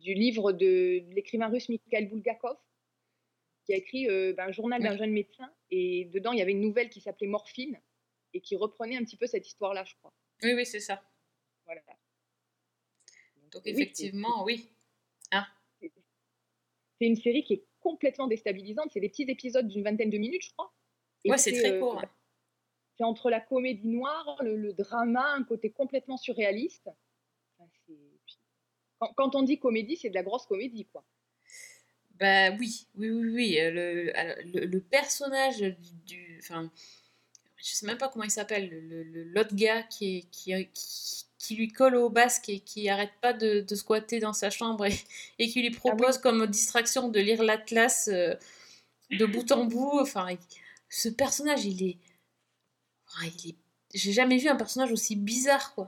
[0.01, 2.57] du livre de l'écrivain russe Mikhail Bulgakov,
[3.67, 4.99] qui a écrit euh, bah, un journal d'un Oui.
[4.99, 5.53] jeune médecin.
[5.71, 7.79] Et dedans, il y avait une nouvelle qui s'appelait Morphine
[8.33, 10.13] et qui reprenait un petit peu cette histoire-là, je crois.
[10.43, 11.03] Oui, oui, c'est ça.
[11.65, 11.81] Voilà.
[13.53, 14.69] Donc effectivement, oui.
[15.31, 15.47] Hein
[15.81, 18.91] C'est une série qui est complètement déstabilisante.
[18.93, 20.73] C'est des petits épisodes d'une vingtaine de minutes, je crois.
[21.25, 21.99] Et Ouais, c'est très euh, court.
[21.99, 22.11] hein.
[22.97, 26.89] C'est entre la comédie noire, le, le drama, un côté complètement surréaliste.
[27.87, 27.97] Puis-
[28.99, 31.05] quand, quand on dit comédie, c'est de la grosse comédie, quoi.
[32.21, 33.59] Bah oui, oui, oui, oui.
[33.59, 33.71] euh,
[34.45, 36.71] le, le personnage du, du- Enfin,
[37.63, 41.25] je sais même pas comment il s'appelle, le- le- l'autre gars qui, est- qui, qui,
[41.39, 44.87] qui lui colle au basque et qui arrête pas de, de squatter dans sa chambre
[44.87, 44.95] et,
[45.39, 48.35] et qui lui propose comme distraction de lire l'Atlas euh,
[49.11, 49.99] de bout en bout.
[50.01, 50.39] Enfin, il-
[50.89, 51.99] ce personnage, il est.
[53.21, 53.57] ah, il est...
[53.95, 55.87] J'ai jamais vu un personnage aussi bizarre, quoi.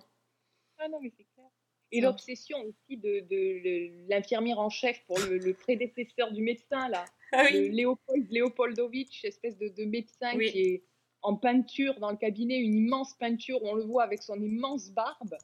[0.78, 1.46] Ah non, mais c'est clair.
[1.92, 7.04] Et l'obsession aussi de, l'infirmière en chef pour le, le prédécesseur du médecin, là.
[7.32, 10.52] Ah Léopold Léopoldovitch, espèce de, de médecin Oui.
[10.52, 10.82] qui est
[11.24, 15.36] en peinture dans le cabinet, une immense peinture, on le voit avec son immense barbe.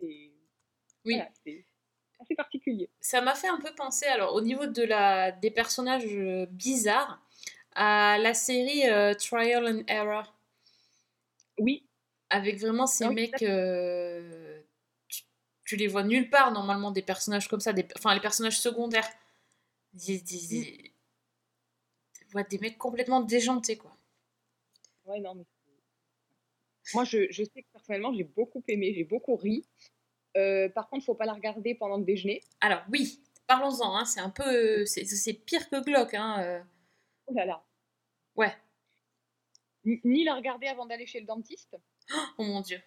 [0.00, 0.32] C'est
[1.04, 1.14] Oui.
[1.16, 1.64] voilà, c'est
[2.20, 2.90] assez particulier.
[3.00, 7.20] Ça m'a fait un peu penser, alors au niveau de la, des personnages euh, bizarres,
[7.76, 10.34] à la série euh, Trial and Error.
[11.58, 11.86] Oui.
[12.30, 13.42] Avec vraiment ces oui, mecs.
[13.42, 14.62] euh,
[15.08, 15.22] tu,
[15.64, 19.08] tu les vois nulle part normalement, des personnages comme ça, des, enfin les personnages secondaires.
[19.92, 20.94] Des, des,
[22.34, 23.93] ouais, des mecs complètement déjantés quoi.
[25.06, 25.44] Ouais, non, mais
[26.92, 29.64] Moi, je, je sais que personnellement, j'ai beaucoup aimé, j'ai beaucoup ri.
[30.36, 32.42] Euh, par contre, faut pas la regarder pendant le déjeuner.
[32.60, 34.84] Alors oui, parlons-en, hein, c'est un peu.
[34.86, 36.14] C'est c'est pire que Glock.
[36.14, 36.60] Hein, euh.
[37.28, 37.64] Oh là là.
[38.36, 38.54] Ouais.
[39.84, 41.76] Ni- Ni la regarder avant d'aller chez le dentiste.
[42.38, 42.80] Oh mon dieu.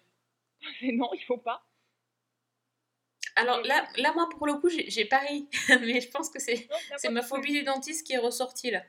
[0.94, 1.64] non, il faut pas.
[3.36, 5.48] Alors là, là moi pour le coup, j'ai pas ri,
[5.80, 8.82] mais je pense que c'est c'est ma phobie du dentiste qui est ressortie là.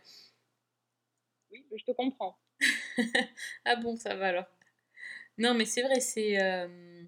[1.51, 2.39] Oui, je te comprends.
[3.65, 4.45] Ah bon, ça va alors.
[5.37, 7.03] Non, mais c'est vrai, c'est euh,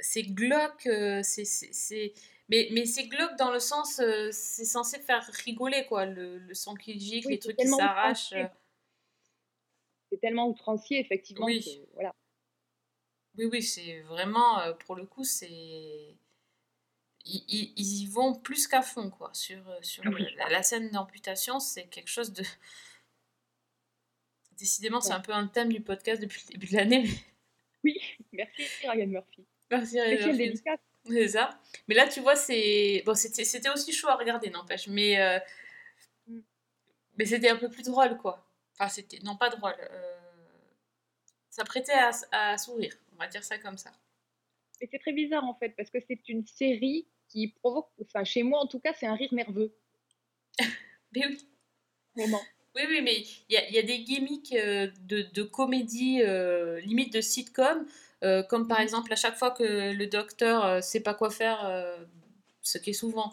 [0.00, 2.14] c'est glauque, euh, c'est
[2.48, 6.54] mais mais c'est glauque dans le sens, euh, c'est censé faire rigoler quoi, le, le
[6.54, 8.32] sang qui gicle, Oui, les trucs qui s'arrachent.
[8.32, 8.46] euh.
[10.10, 11.46] C'est tellement outrancier, effectivement.
[11.46, 11.60] Oui.
[11.64, 12.12] que, voilà.
[13.38, 16.16] Oui, oui, c'est vraiment, pour le coup, c'est.
[17.26, 19.30] Ils, ils- ils y vont plus qu'à fond, quoi.
[19.34, 20.22] Sur, sur Oui.
[20.22, 22.42] le- la, la scène d'amputation, c'est quelque chose de.
[24.58, 27.02] Décidément, c'est un peu un thème du podcast depuis le début de l'année.
[27.04, 27.10] mais-
[27.84, 28.00] Oui,
[28.32, 29.44] merci Ryan Murphy.
[29.70, 30.60] Merci, Ryan Murphy.
[31.08, 31.60] C'est ça.
[31.86, 33.02] Mais là, tu vois, c'est.
[33.06, 34.88] Bon, c'était c'était aussi chaud à regarder, n'empêche.
[34.88, 35.20] Mais.
[35.20, 35.38] euh,
[37.16, 38.44] Mais c'était un peu plus drôle, quoi.
[38.78, 39.18] Enfin, c'était.
[39.20, 39.74] Non, pas drôle.
[39.78, 40.18] euh,
[41.50, 43.92] Ça prêtait à, à sourire, on va dire ça comme ça.
[44.80, 48.42] Et c'est très bizarre en fait, parce que c'est une série qui provoque, enfin chez
[48.42, 49.74] moi en tout cas, c'est un rire nerveux.
[51.14, 51.48] Mais oui.
[52.14, 52.40] Vraiment.
[52.76, 56.20] Oui, oui, mais il y a, il y a des gimmicks euh, de, de comédie,
[56.22, 57.86] euh, limite de sitcom,
[58.22, 61.64] euh, comme par exemple à chaque fois que le docteur euh, sait pas quoi faire,
[62.62, 63.32] ce qui est souvent,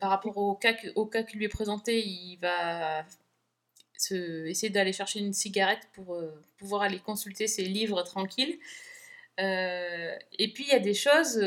[0.00, 3.04] par rapport au cas, que- au cas qui lui est présenté, il va
[3.98, 6.18] se, essayer d'aller chercher une cigarette pour
[6.58, 8.58] pouvoir aller consulter ses livres tranquille.
[10.38, 11.40] Et puis il y a des choses,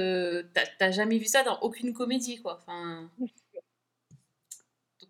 [0.80, 2.60] t'as- jamais vu ça dans aucune comédie, quoi.
[2.62, 3.10] Enfin,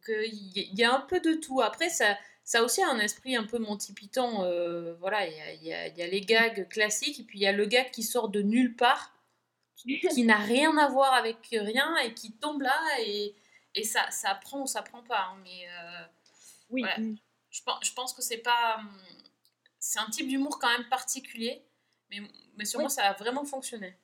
[0.10, 1.62] il y, il y a un peu de tout.
[1.62, 4.44] Après, ça, ça a aussi un esprit un peu Monty Python.
[4.44, 7.42] euh, voilà, il y a, y a- y a les gags classiques, et puis il
[7.44, 9.14] y a le gag qui sort de nulle part,
[9.76, 13.36] qui n'a rien à voir avec rien, et qui tombe là, et,
[13.76, 15.22] et ça, ça prend ou ça prend pas.
[15.32, 16.06] hein, mais euh,
[16.70, 16.82] Oui.
[16.82, 16.98] voilà.
[17.50, 18.78] je, pense, je pense que c'est pas.
[18.80, 19.02] hum,
[19.80, 21.64] C'est un type d'humour quand même particulier,
[22.12, 22.22] mais,
[22.58, 22.84] mais sur Oui.
[22.84, 23.96] moi, ça a vraiment fonctionné.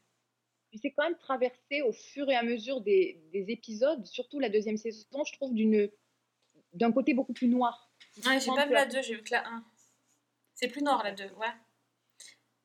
[0.70, 4.50] Puis c'est quand même traversé au fur et à mesure des, des épisodes, surtout la
[4.50, 5.90] deuxième saison, je trouve, d'une
[6.74, 7.90] d'un côté beaucoup plus noir.
[8.26, 9.64] Ouais, j'ai Un pas vu la à- 2, j'ai vu que la 1.
[10.56, 11.48] C'est plus noir la 2, ouais.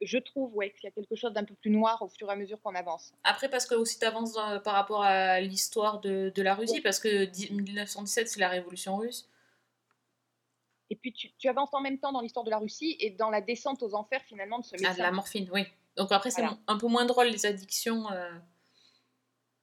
[0.00, 2.32] Je trouve, ouais, qu'il y a quelque chose d'un peu plus noir au fur et
[2.32, 3.12] à mesure qu'on avance.
[3.22, 6.98] Après, parce que aussi t'avances dans- par rapport à l'histoire de, de la Russie, parce
[6.98, 9.30] que dix- 1917, c'est la révolution russe.
[10.90, 13.30] Et puis tu, tu avances en même temps dans l'histoire de la Russie et dans
[13.30, 14.88] la descente aux enfers finalement de ce médecin.
[14.90, 15.64] Ah, de la morphine, oui.
[15.96, 16.58] Donc après, c'est Voilà.
[16.66, 18.10] un peu moins drôle, les addictions.
[18.10, 18.30] euh.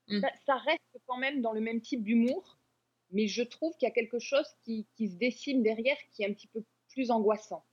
[0.07, 0.21] Mm.
[0.21, 2.57] ça, ça reste quand même dans le même type d'humour,
[3.11, 6.27] mais je trouve qu'il y a quelque chose qui, qui se dessine derrière qui est
[6.29, 7.65] un petit peu plus angoissant.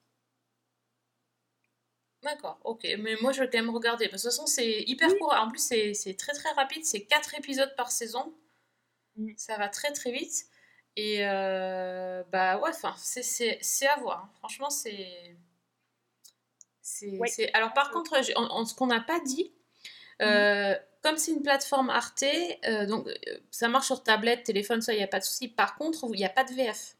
[2.22, 2.86] D'accord, ok.
[2.98, 4.08] Mais moi, je vais quand même regarder.
[4.08, 5.32] Parce que de toute façon, c'est hyper court.
[5.34, 6.84] En plus, c'est très très rapide.
[6.84, 8.34] C'est 4 épisodes par saison.
[9.16, 9.32] Mm.
[9.36, 10.46] Ça va très très vite.
[10.96, 14.24] Et euh, bah ouais, enfin, c'est à voir.
[14.24, 14.30] hein.
[14.38, 15.36] Franchement, c'est.
[17.54, 19.52] Alors, par contre, ce qu'on n'a pas dit,
[20.22, 22.24] euh, comme c'est une plateforme Arte,
[22.66, 25.48] euh, donc euh, ça marche sur tablette, téléphone, ça, il n'y a pas de souci.
[25.48, 26.96] Par contre, il n'y a pas de VF.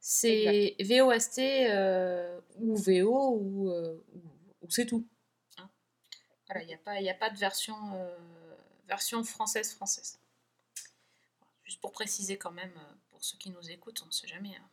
[0.00, 3.72] C'est VOST euh, ou VO ou,
[4.68, 5.06] c'est tout.
[5.58, 5.68] Hein.
[6.46, 7.76] Voilà, il n'y a, a pas de version,
[8.88, 10.18] version française française.
[11.38, 12.72] Voilà, Juste pour préciser quand même,
[13.10, 14.56] pour ceux qui nous écoutent, on ne sait jamais.
[14.56, 14.68] hein.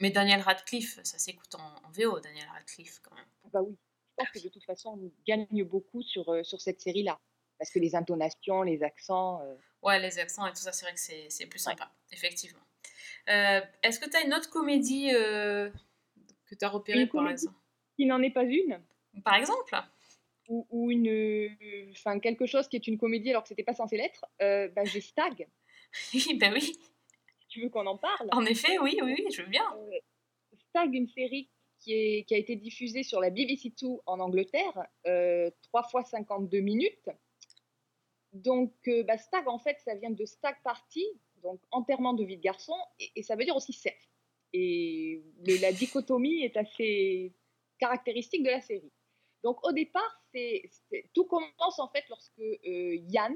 [0.00, 3.24] Mais Daniel Radcliffe, ça s'écoute en, en VO, Daniel Radcliffe quand même.
[3.44, 6.60] Ah Bah oui, je pense que de toute façon on gagne beaucoup sur, euh, sur
[6.60, 7.18] cette série-là.
[7.58, 9.42] Parce que les intonations, les accents.
[9.42, 12.60] euh, Ouais, les accents et tout ça, c'est vrai que c'est plus sympa, effectivement.
[13.28, 17.54] Euh, Est-ce que tu as une autre comédie que tu as repérée, par exemple?
[17.96, 18.82] qui n'en est pas une,
[19.24, 19.76] Par exemple?
[20.48, 21.54] Ou, ou une,
[21.92, 24.24] enfin quelque chose qui est une comédie alors que c'était pas censé l'être,
[24.74, 25.46] bah, j'ai Stag.
[26.14, 26.78] Oui, ben oui.
[27.50, 28.28] Tu veux qu'on en parle?
[28.32, 29.64] En effet, oui, oui, oui, je veux bien.
[29.76, 29.98] Euh,
[30.70, 34.86] Stag, une série qui, est, qui a été diffusée sur la BBC Two en Angleterre,
[35.06, 37.10] euh, 3 fois 52 minutes.
[38.32, 41.04] Donc, euh, bah, Stag, en fait, ça vient de Stag Party,
[41.42, 43.94] donc enterrement de vie de garçon, et, et ça veut dire aussi cerf.
[44.52, 47.32] Et le- la dichotomie est assez
[47.78, 48.92] caractéristique de la série.
[49.42, 53.34] Donc, au départ, c'est c'est- tout commence en fait lorsque euh, Yann,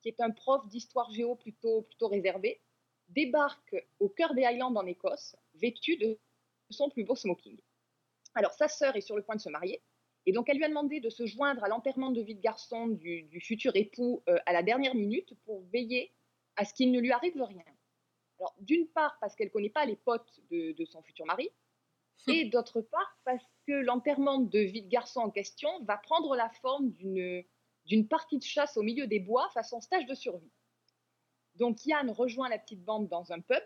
[0.00, 2.60] qui est un prof d'histoire géo plutôt, plutôt réservé,
[3.10, 6.18] débarque au cœur des Highlands en Écosse, vêtu de
[6.70, 7.58] son plus beau smoking.
[8.34, 9.82] Alors, sa sœur est sur le point de se marier,
[10.26, 12.86] et donc elle lui a demandé de se joindre à l'enterrement de vie de garçon
[12.88, 16.12] du, du futur époux euh, à la dernière minute pour veiller
[16.56, 17.64] à ce qu'il ne lui arrive rien.
[18.38, 21.50] Alors, d'une part, parce qu'elle ne connaît pas les potes de, de son futur mari,
[22.28, 26.50] et d'autre part, parce que l'enterrement de vie de garçon en question va prendre la
[26.50, 27.44] forme d'une
[27.86, 30.52] d'une partie de chasse au milieu des bois façon stage de survie.
[31.60, 33.62] Donc Yann rejoint la petite bande dans un pub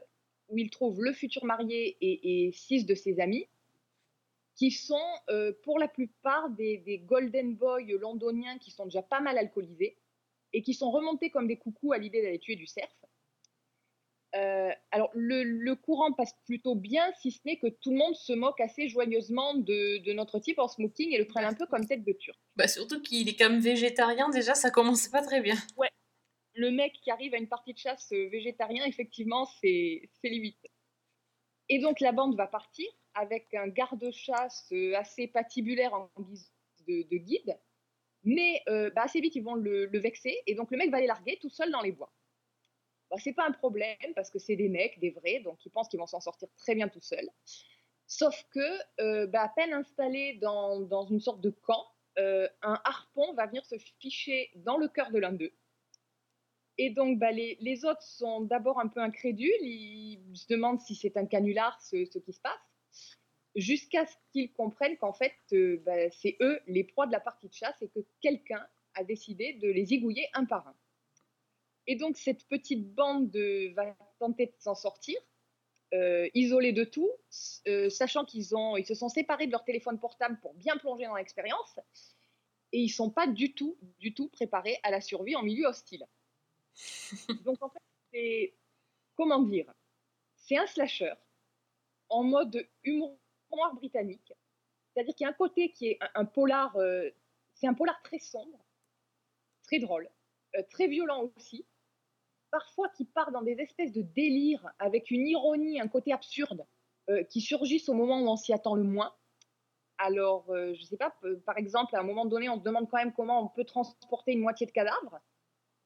[0.49, 3.49] où il trouve le futur marié et, et six de ses amis
[4.57, 9.21] qui sont euh, pour la plupart des, des golden boys londoniens qui sont déjà pas
[9.21, 9.97] mal alcoolisés
[10.53, 12.91] et qui sont remontés comme des coucous à l'idée d'aller tuer du cerf.
[14.37, 18.17] Euh, alors le, le courant passe plutôt bien, si ce n'est que tout le monde
[18.17, 21.67] se moque assez joyeusement de, de notre type en smoking et le prennent un peu
[21.67, 22.39] comme tête de turc.
[22.57, 25.57] Bah, surtout qu'il est quand même végétarien, déjà, ça commence pas très bien.
[25.77, 25.91] Ouais.
[26.55, 30.67] Le mec qui arrive à une partie de chasse euh, végétarien, effectivement, c'est limite.
[31.69, 36.53] Et donc la bande va partir avec un garde-chasse euh, assez patibulaire en guise
[36.87, 37.59] de, de guide.
[38.23, 40.37] Mais euh, bah, assez vite, ils vont le, vexer.
[40.47, 42.13] Et donc le mec va les larguer tout seul dans les bois.
[43.11, 45.89] Bah, c'est pas un problème parce que c'est des mecs, des vrais, donc ils pensent
[45.89, 47.29] qu'ils vont s'en sortir très bien tout seuls.
[48.07, 51.85] Sauf que, bah, à peine installé dans, une sorte de camp,
[52.17, 55.53] un harpon va venir se ficher dans le cœur de l'un d'eux.
[56.77, 61.17] Et donc, bah, les, autres sont d'abord un peu incrédules, ils se demandent si c'est
[61.17, 62.53] un canular ce, qui se passe,
[63.55, 67.49] jusqu'à ce qu'ils comprennent qu'en fait, euh, bah, c'est eux les proies de la partie
[67.49, 70.77] de chasse et que quelqu'un a décidé de les igouiller un par un.
[71.87, 75.21] Et donc, cette petite bande de, va tenter de s'en sortir,
[75.93, 77.11] euh, isolés de tout,
[77.69, 81.79] euh, sachant qu'ils se sont séparés de leur téléphone portable pour bien plonger dans l'expérience,
[82.73, 86.05] et ils sont pas du tout, du tout préparés à la survie en milieu hostile.
[87.45, 87.83] Donc en fait,
[88.13, 88.55] c'est
[89.17, 89.73] comment dire,
[90.37, 91.15] c'est un slasher
[92.09, 93.19] en mode humour
[93.53, 94.33] noir britannique,
[94.95, 97.11] c'est-à-dire qu'il y a un côté qui est un, polar, euh,
[97.55, 98.65] c'est un polar très sombre,
[99.65, 100.09] très drôle,
[100.57, 101.67] euh, très violent aussi,
[102.51, 106.67] parfois qui part dans des espèces de délires avec une ironie, un côté absurde
[107.11, 109.15] euh, qui surgissent au moment où on s'y attend le moins.
[109.99, 111.15] Alors, je ne sais pas,
[111.47, 114.33] par exemple, à un moment donné, on se demande quand même comment on peut transporter
[114.33, 115.21] une moitié de cadavre.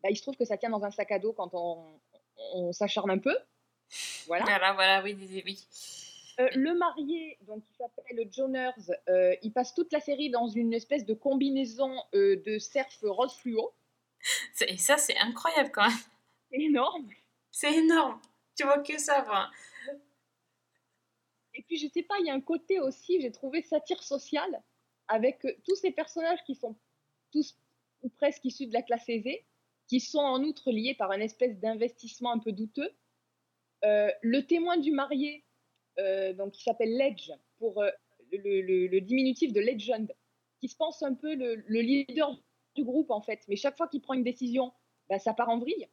[0.02, 2.00] Bah, il se trouve que ça tient dans un sac à dos quand on,
[2.54, 3.36] on s'acharne un peu.
[4.26, 4.44] Voilà.
[4.44, 5.66] Voilà, voilà, oui, oui, oui.
[6.40, 8.70] Euh, le marié, donc qui s'appelle Joners,
[9.08, 13.34] euh, il passe toute la série dans une espèce de combinaison euh, de cerf rose
[13.34, 13.72] fluo.
[14.60, 15.98] Et ça, c'est incroyable quand même.
[16.50, 17.08] C'est énorme.
[17.50, 18.20] C'est énorme.
[18.56, 19.50] Tu vois que ça, enfin.
[21.54, 24.62] Et puis, je sais pas, il y a un côté aussi, j'ai trouvé satire sociale,
[25.08, 26.76] avec euh, tous ces personnages qui sont
[27.32, 27.58] tous
[28.02, 29.44] ou presque issus de la classe aisée,
[29.88, 32.90] qui sont en outre liés par une espèce d'investissement un peu douteux.
[33.84, 35.44] Euh, le témoin du marié,
[35.98, 37.90] euh, donc qui s'appelle Ledge, pour euh,
[38.32, 40.12] le, diminutif de Legend,
[40.60, 42.38] qui se pense un peu le, le leader
[42.74, 44.72] du groupe en fait, mais chaque fois qu'il prend une décision,
[45.08, 45.88] bah, ça part en vrille.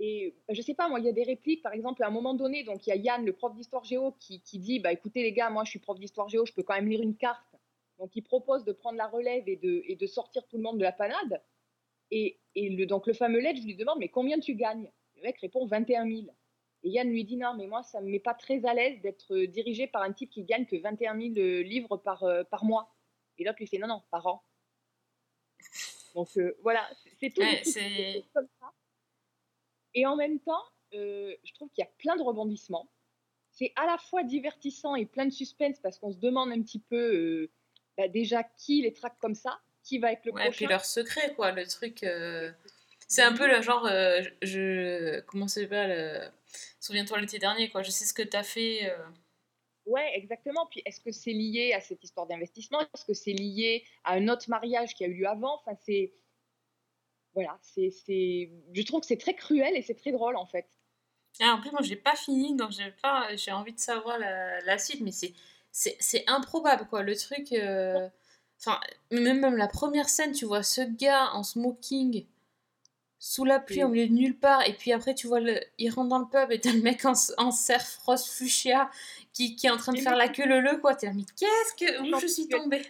[0.00, 2.10] Et bah, je sais pas, moi, il y a des répliques, par exemple, à un
[2.10, 5.22] moment donné, donc il y a Yann, le prof d'histoire géo, qui, dit Bah écoutez,
[5.22, 7.54] les gars, moi je suis prof d'histoire géo, je peux quand même lire une carte.
[7.98, 10.90] Donc il propose de prendre la relève et de sortir tout le monde de la
[10.90, 11.40] panade.
[12.16, 14.88] Et, et le, donc le fameux Ledge lui demande Mais combien tu gagnes?
[15.16, 16.26] Le mec répond 21 000.
[16.84, 19.34] Et Yann lui dit Non, mais moi, ça me met pas très à l'aise d'être
[19.34, 22.64] euh, dirigé par un type qui gagne que 21 000 euh, livres par, euh, par
[22.64, 22.94] mois.
[23.38, 24.42] Et l'autre lui fait Non, non, par an.
[26.14, 27.40] Donc euh, voilà, c'est- tout.
[27.40, 28.24] des Ouais, trucs c'est.
[28.32, 28.72] comme ça.
[29.94, 30.62] Et en même temps,
[30.94, 32.88] euh, je trouve qu'il y a plein de rebondissements.
[33.50, 36.80] C'est à la fois divertissant et plein de suspense parce qu'on se demande un petit
[36.80, 37.50] peu euh,
[37.96, 40.68] bah, déjà qui les traque comme ça, qui va être le Ouais, puis prochain.
[40.68, 42.02] leur secret, quoi, le truc.
[42.02, 42.50] euh,
[43.06, 43.86] C'est un peu le genre.
[43.86, 45.20] euh, je.
[45.20, 46.28] Comment ça s'appelle euh,
[46.80, 47.82] Souviens-toi l'été dernier, quoi.
[47.82, 48.90] Je sais ce que t'as fait.
[48.90, 48.96] euh,
[49.86, 50.66] Ouais, exactement.
[50.66, 52.80] Puis est-ce que c'est lié à cette histoire d'investissement?
[52.80, 55.56] Est-ce que c'est lié à un autre mariage qui a eu lieu avant?
[55.60, 56.12] Enfin, c'est.
[57.34, 57.90] Voilà, c'est.
[57.90, 60.66] c'est- Je trouve que c'est très cruel et c'est très drôle en fait.
[61.40, 64.78] Ah, en plus, moi, j'ai pas fini, donc j'ai pas, envie de savoir la, la
[64.78, 65.32] suite, mais c'est,
[65.72, 67.02] c'est, c'est improbable, quoi.
[67.02, 68.08] Le truc, euh,
[68.60, 68.80] enfin,
[69.10, 72.26] même, même la première scène, tu vois ce gars en smoking
[73.18, 75.88] sous la pluie, au milieu de nulle part, et puis après, tu vois, le, il
[75.90, 78.90] rentre dans le pub et t'as le mec en, en surf rose fuchsia
[79.32, 80.94] qui, qui est en train de Et faire la queue leu quoi.
[80.94, 82.84] T'es là, mais qu'est-ce que, où je suis tombée?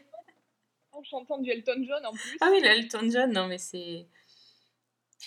[0.91, 2.37] En chantant du Elton John en plus.
[2.41, 4.07] Ah oui, le Elton John, non, mais c'est.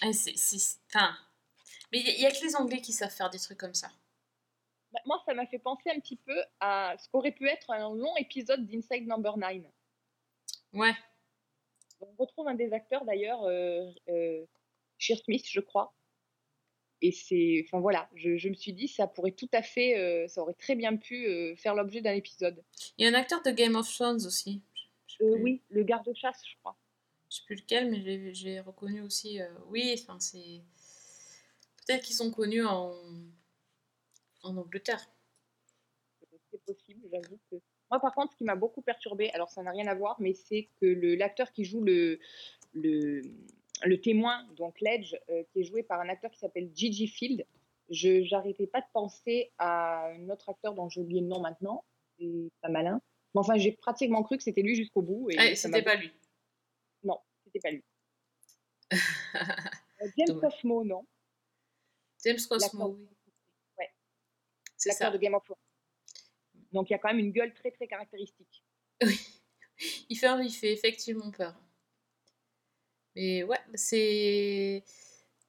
[0.02, 0.38] Ah, c'est.
[0.38, 1.16] c'est- Enfin.
[1.92, 3.90] Mais il y, a que les Anglais qui savent faire des trucs comme ça.
[4.92, 7.96] Bah, Moi, ça m'a fait penser un petit peu à ce qu'aurait pu être un
[7.96, 9.64] long épisode d'Inside Number 9.
[10.74, 10.94] Ouais.
[12.00, 14.46] On retrouve un des acteurs d'ailleurs, euh, euh,
[15.00, 15.94] Smith, je crois.
[17.02, 20.28] Et c'est, enfin voilà, je, je me suis dit, ça pourrait tout à fait, euh,
[20.28, 22.64] ça aurait très bien pu euh, faire l'objet d'un épisode.
[22.98, 24.62] Il y a un acteur de Game of Thrones aussi.
[25.20, 26.78] Oui, le garde-chasse, je crois.
[27.30, 29.40] Je sais plus lequel, mais j'ai- reconnu aussi.
[29.68, 30.62] oui, enfin, c'est.
[31.86, 32.94] Peut-être qu'ils sont connus en,
[34.44, 35.06] en Angleterre.
[36.52, 37.56] C'est possible, j'avoue que.
[37.90, 40.34] Moi, par contre, ce qui m'a beaucoup perturbé, alors ça n'a rien à voir, mais
[40.34, 40.86] c'est que
[41.18, 42.20] l'acteur qui joue le,
[42.74, 43.22] le,
[43.84, 47.46] le témoin, donc Ledge, euh, qui est joué par un acteur qui s'appelle Gigi Field,
[47.90, 51.86] je j'arrêtais pas de penser à un autre acteur dont j'ai oublié le nom maintenant,
[52.20, 53.02] c'est pas malin.
[53.34, 55.30] Mais enfin, j'ai pratiquement cru que c'était lui jusqu'au bout.
[55.30, 56.12] Et Ah, c'était pas lui.
[57.04, 57.84] Non, c'était pas lui.
[60.00, 60.40] Euh, James.
[60.40, 61.08] Cosmo, non
[62.24, 63.08] James Cosmo, oui.
[63.80, 63.90] Ouais.
[64.76, 65.18] C'est L'acteur ça.
[65.18, 65.58] de Game of Thrones.
[66.74, 68.64] Donc il y a quand même une gueule très très caractéristique.
[70.10, 71.54] Il fait, il fait effectivement peur.
[73.16, 74.84] Mais ouais, c'est.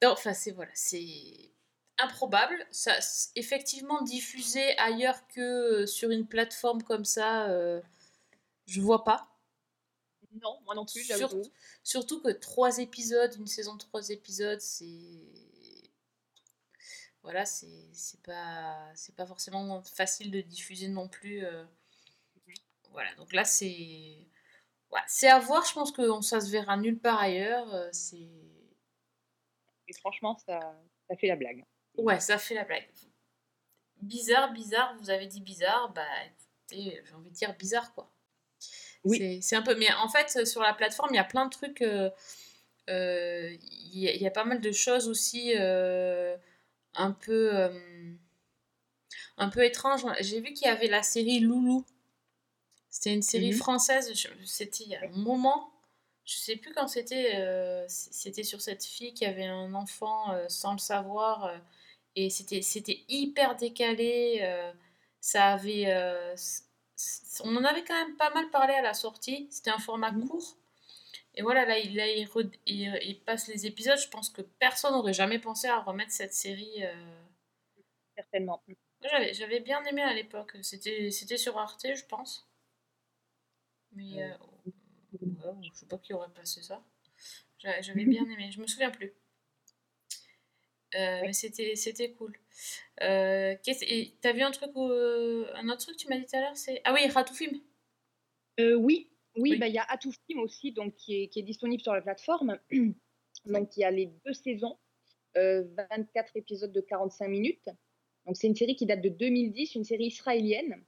[0.04, 1.52] Enfin, c'est voilà, c'est
[1.98, 2.66] improbable.
[2.70, 2.92] Ça,
[3.36, 7.80] effectivement, diffusé ailleurs que euh, sur une plateforme comme ça, euh,
[8.66, 9.28] je vois pas.
[10.42, 11.10] Non, moi non plus,
[11.82, 15.47] surtout que trois épisodes, une saison de trois épisodes, c'est.
[17.28, 21.44] Voilà, c'est pas, pas forcément facile de diffuser non plus.
[21.44, 21.62] euh.
[22.92, 24.16] Voilà, donc là, c'est.
[25.24, 27.74] À voir, je pense que ça se verra nulle part ailleurs.
[27.74, 28.16] euh, C'est.
[29.88, 30.58] Et franchement, ça,
[31.10, 31.66] ça fait la blague.
[31.98, 32.88] Ouais, ça fait la blague.
[34.00, 36.06] Bizarre, bizarre, vous avez dit bizarre, bah
[36.70, 38.10] écoutez, j'ai envie de dire bizarre quoi.
[39.04, 39.42] Oui.
[39.42, 39.74] C'est- un peu.
[39.76, 41.82] Mais en fait, sur la plateforme, il y a plein de trucs.
[41.82, 42.08] euh,
[42.88, 46.36] euh, Il y, a- il y a pas mal de choses aussi euh,
[46.94, 47.54] un peu.
[47.54, 48.14] euh,
[49.36, 50.04] un peu étranges.
[50.20, 51.84] J'ai vu qu'il y avait la série Loulou.
[52.90, 53.56] C'était une série Mhm.
[53.58, 54.12] française,
[54.44, 55.72] c'était il y a un moment.
[56.24, 57.36] Je sais plus quand c'était.
[57.36, 61.52] euh, c'était sur cette fille qui avait un enfant euh, sans le savoir.
[62.16, 64.40] et c'était c'était hyper décalé.
[65.20, 65.86] ça avait.
[67.44, 69.46] on en avait quand même pas mal parlé à la sortie.
[69.50, 70.28] C'était un format Mhm.
[70.28, 70.56] court.
[71.38, 73.98] Et voilà, là, il, là, il, re- il- il passe les épisodes.
[73.98, 76.84] Je pense que personne n'aurait jamais pensé à remettre cette série.
[76.84, 77.22] euh,
[78.16, 78.62] Certainement.
[79.34, 80.56] J'avais, bien aimé à l'époque.
[80.62, 82.46] C'était, sur Arte, je pense.
[83.92, 84.34] Mais euh,
[85.22, 86.82] ouais, je sais pas qui aurait passé ça.
[87.58, 88.50] J'a- J'avais bien aimé.
[88.52, 89.14] Je me souviens plus.
[90.94, 92.38] Euh, Mais c'était, cool.
[93.02, 93.54] Euh,
[94.22, 96.40] t'as vu un truc, où, euh, un autre truc que tu m'as dit tout à
[96.40, 97.60] l'heure, c'est ah oui, Ratoufim.
[98.60, 99.08] Euh, oui,
[99.38, 99.86] oui, bah, il y a
[100.26, 102.58] Film aussi, donc, qui, est, qui est disponible sur la plateforme.
[103.46, 104.78] donc il y a les deux saisons,
[105.36, 107.68] euh, 24 épisodes de 45 minutes.
[108.26, 110.84] Donc c'est une série qui date de 2010, une série israélienne,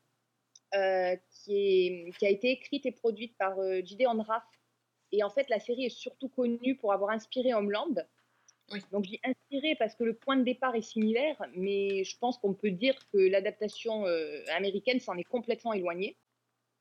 [0.74, 4.44] euh, qui, est, qui a été écrite et produite par euh, Jide Onraf.
[5.12, 7.94] Et en fait, la série est surtout connue pour avoir inspiré Homeland.
[8.72, 8.80] Oui.
[8.92, 12.38] Donc je dis inspiré parce que le point de départ est similaire, mais je pense
[12.38, 16.16] qu'on peut dire que l'adaptation euh, américaine s'en est complètement éloignée.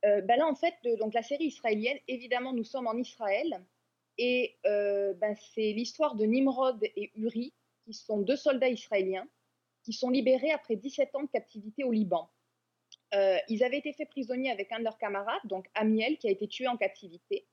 [0.05, 3.63] Euh, bah là, en fait, de- donc la série israélienne, évidemment, nous sommes en Israël.
[4.17, 7.53] Et euh, ben, c'est l'histoire de Nimrod et Uri,
[7.85, 9.27] qui sont deux soldats israéliens,
[9.83, 12.29] qui sont libérés après 17 ans de captivité au Liban.
[13.13, 16.31] Euh, ils avaient été faits prisonniers avec un de leurs camarades, donc Amiel, qui a
[16.31, 17.47] été tué en captivité.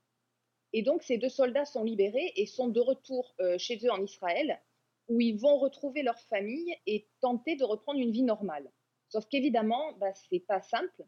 [0.73, 4.03] Et donc, ces deux soldats sont libérés et sont de retour euh, chez eux en
[4.03, 4.61] Israël,
[5.07, 8.69] où ils vont retrouver leur famille et tenter de reprendre une vie normale.
[9.07, 11.05] Sauf qu'évidemment, bah, ce n'est pas simple.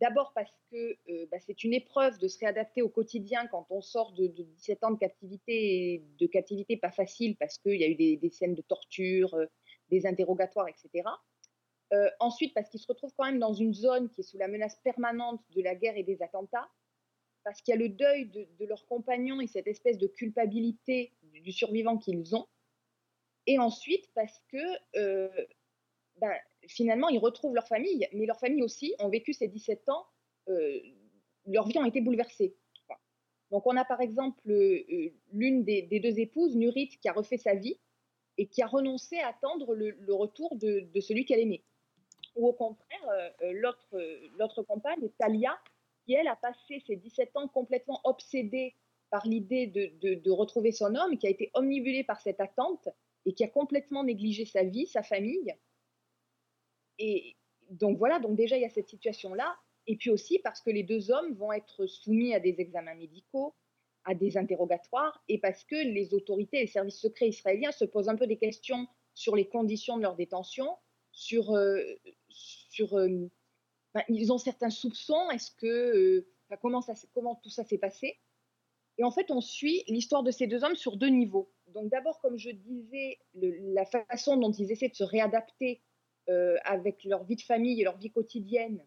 [0.00, 3.80] D'abord parce que euh, bah, c'est une épreuve de se réadapter au quotidien quand on
[3.80, 7.84] sort de, de 17 ans de captivité, et de captivité pas facile parce qu'il y
[7.84, 9.46] a eu des, scènes de torture, euh,
[9.90, 11.08] des interrogatoires, etc.
[11.92, 14.48] Euh, ensuite, parce qu'ils se retrouvent quand même dans une zone qui est sous la
[14.48, 16.68] menace permanente de la guerre et des attentats,
[17.44, 21.52] parce qu'il y a le deuil de, leurs compagnons et cette espèce de culpabilité du,
[21.52, 22.48] survivant qu'ils ont.
[23.46, 25.38] Et ensuite, parce que
[26.16, 26.32] ben,
[26.68, 30.06] finalement, ils retrouvent leur famille, mais leur famille aussi ont vécu ces 17 ans,
[30.48, 30.78] euh,
[31.46, 32.56] leur vie a été bouleversée.
[33.50, 37.54] Donc, on a par exemple euh, l'une des, deux épouses, Nurit, qui a refait sa
[37.54, 37.78] vie
[38.36, 41.62] et qui a renoncé à attendre le, retour de, celui qu'elle aimait.
[42.34, 43.08] Ou au contraire,
[43.42, 45.56] euh, l'autre euh, compagne, Talia,
[46.04, 48.74] qui elle a passé ses 17 ans complètement obsédée
[49.10, 52.88] par l'idée de, de, de retrouver son homme, qui a été omnibulée par cette attente
[53.24, 55.54] et qui a complètement négligé sa vie, sa famille.
[56.98, 57.36] Et
[57.70, 59.56] donc voilà, donc déjà il y a cette situation-là.
[59.86, 63.54] Et puis aussi parce que les deux hommes vont être soumis à des examens médicaux,
[64.04, 68.16] à des interrogatoires, et parce que les autorités les services secrets israéliens se posent un
[68.16, 70.76] peu des questions sur les conditions de leur détention,
[71.12, 71.80] sur, euh,
[72.80, 73.28] euh,
[73.94, 75.30] ben, ils ont certains soupçons.
[75.30, 76.26] Est-ce que euh,
[76.60, 76.82] comment,
[77.42, 78.18] tout ça s'est passé
[78.98, 81.52] Et en fait, on suit l'histoire de ces deux hommes sur deux niveaux.
[81.68, 85.82] Donc d'abord, comme je disais, la façon dont ils essaient de se réadapter
[86.64, 88.86] avec leur vie de famille et leur vie quotidienne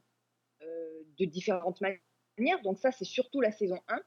[0.63, 2.61] euh, de différentes manières.
[2.63, 4.01] Donc ça, c'est surtout la saison 1.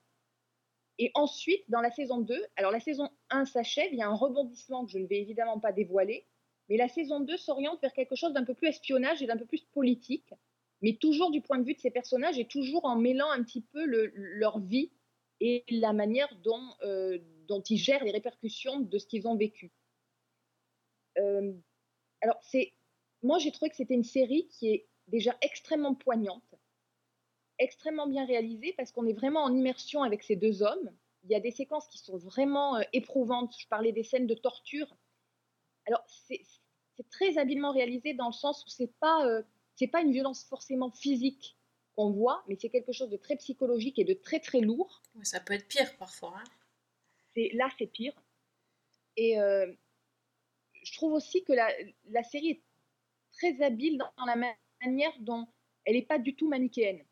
[0.99, 4.15] Et ensuite, dans la saison 2, alors la saison 1 s'achève, il y a un
[4.15, 6.29] rebondissement que je ne vais évidemment pas dévoiler,
[6.69, 9.47] mais la saison 2 s'oriente vers quelque chose d'un peu plus espionnage et d'un peu
[9.47, 10.35] plus politique,
[10.83, 13.63] mais toujours du point de vue de ces personnages et toujours en mêlant un petit
[13.63, 14.93] peu le- leur vie
[15.41, 17.19] et la manière dont, euh,
[17.49, 19.73] dont ils gèrent les répercussions de ce qu'ils ont vécu.
[21.19, 21.53] Euh,
[22.23, 22.75] alors, c'est,
[23.23, 26.55] moi, j'ai trouvé que c'était une série qui est déjà extrêmement poignante,
[27.59, 30.91] extrêmement bien réalisée, parce qu'on est vraiment en immersion avec ces deux hommes.
[31.25, 33.55] Il y a des séquences qui sont vraiment euh, éprouvantes.
[33.59, 34.97] Je parlais des scènes de torture.
[35.87, 36.41] Alors, c'est,
[37.11, 39.43] très habilement réalisé dans le sens où c'est pas, euh,
[39.75, 41.57] c'est pas une violence forcément physique
[41.97, 45.03] qu'on voit, mais c'est quelque chose de très psychologique et de très très lourd.
[45.15, 46.35] Ouais, ça peut être pire parfois.
[46.37, 46.45] hein.
[47.33, 48.13] C'est là, c'est pire.
[49.17, 49.73] Et euh,
[50.83, 51.71] je trouve aussi que la,
[52.11, 52.63] la série est
[53.41, 55.47] très habile dans, la ma- manière dont
[55.85, 57.05] elle n'est pas du tout manichéenne.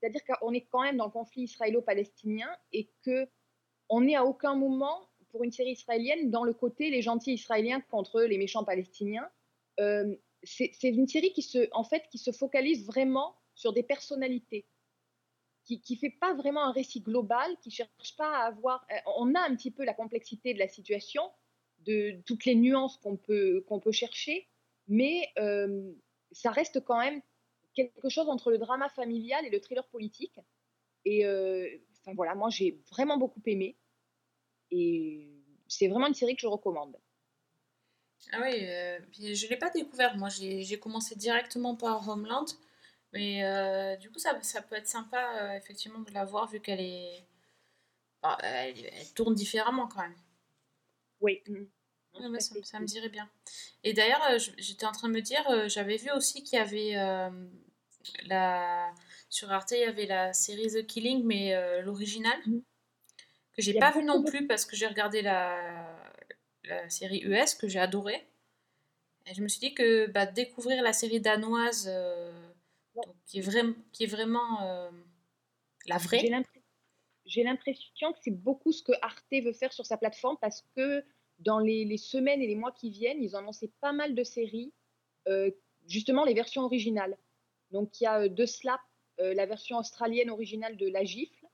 [0.00, 3.28] C'est-à-dire qu'on est quand même dans le conflit israélo-palestinien et que
[3.88, 7.80] on n'est à aucun moment pour une série israélienne dans le côté les gentils israéliens
[7.80, 9.28] contre les méchants palestiniens.
[9.80, 14.66] Euh, c'est une série qui se, en fait, qui se focalise vraiment sur des personnalités
[15.64, 18.86] qui ne fait pas vraiment un récit global, qui cherche pas à avoir.
[18.90, 21.22] euh, On a un petit peu la complexité de la situation,
[21.80, 24.48] de toutes les nuances qu'on peut, qu'on peut chercher,
[24.88, 25.92] mais euh,
[26.32, 27.20] ça reste quand même
[27.74, 30.38] quelque chose entre le drama familial et le thriller politique.
[31.04, 31.68] Et euh,
[32.00, 33.76] enfin voilà, moi j'ai vraiment beaucoup aimé.
[34.70, 35.28] Et
[35.68, 36.96] c'est vraiment une série que je recommande.
[38.32, 40.16] Ah oui, euh, puis je ne l'ai pas découvert.
[40.16, 42.46] Moi, j'ai j'ai commencé directement par Homeland.
[43.12, 46.60] Mais euh, du coup, ça, ça peut être sympa, euh, effectivement, de la voir, vu
[46.60, 47.24] qu'elle est.
[48.22, 50.16] bah, elle, elle tourne différemment quand même.
[51.20, 51.42] Oui.
[52.20, 53.28] Ouais, ça, ça me dirait bien.
[53.82, 56.62] Et d'ailleurs, euh, j'étais en train de me dire, euh, j'avais vu aussi qu'il y
[56.62, 57.28] avait euh,
[58.26, 58.92] la
[59.28, 62.38] sur Arte, il y avait la série The Killing, mais euh, l'original,
[63.52, 65.86] que j'ai Il y a pas vu non plus parce que j'ai regardé la,
[66.64, 68.26] la série US que j'ai adorée.
[69.26, 72.30] Et je me suis dit que bah, découvrir la série danoise, euh,
[72.94, 74.90] donc, qui, est vraim- qui est vraiment
[75.86, 76.42] la J'ai vraie.
[77.26, 81.02] J'ai l'impression que c'est beaucoup ce que Arte veut faire sur sa plateforme parce que
[81.38, 84.24] dans les, les semaines et les mois qui viennent, ils ont lancé pas mal de
[84.24, 84.72] séries,
[85.28, 85.50] euh,
[85.86, 87.16] justement les versions originales.
[87.70, 88.80] Donc il y a euh, The Slap,
[89.20, 91.46] euh, la version australienne originale de La Gifle.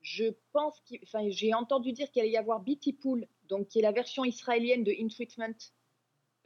[0.00, 3.82] Je pense enfin, j'ai entendu dire qu'il allait y avoir Beatty Pool, donc qui est
[3.82, 5.56] la version israélienne de In Treatment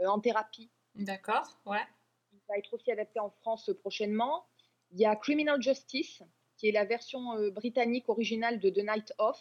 [0.01, 0.71] euh, en thérapie.
[0.95, 1.87] D'accord, ouais.
[2.33, 4.47] Il va être aussi adapté en France prochainement.
[4.93, 6.23] Il y a Criminal Justice,
[6.57, 9.41] qui est la version britannique originale de The Night Off,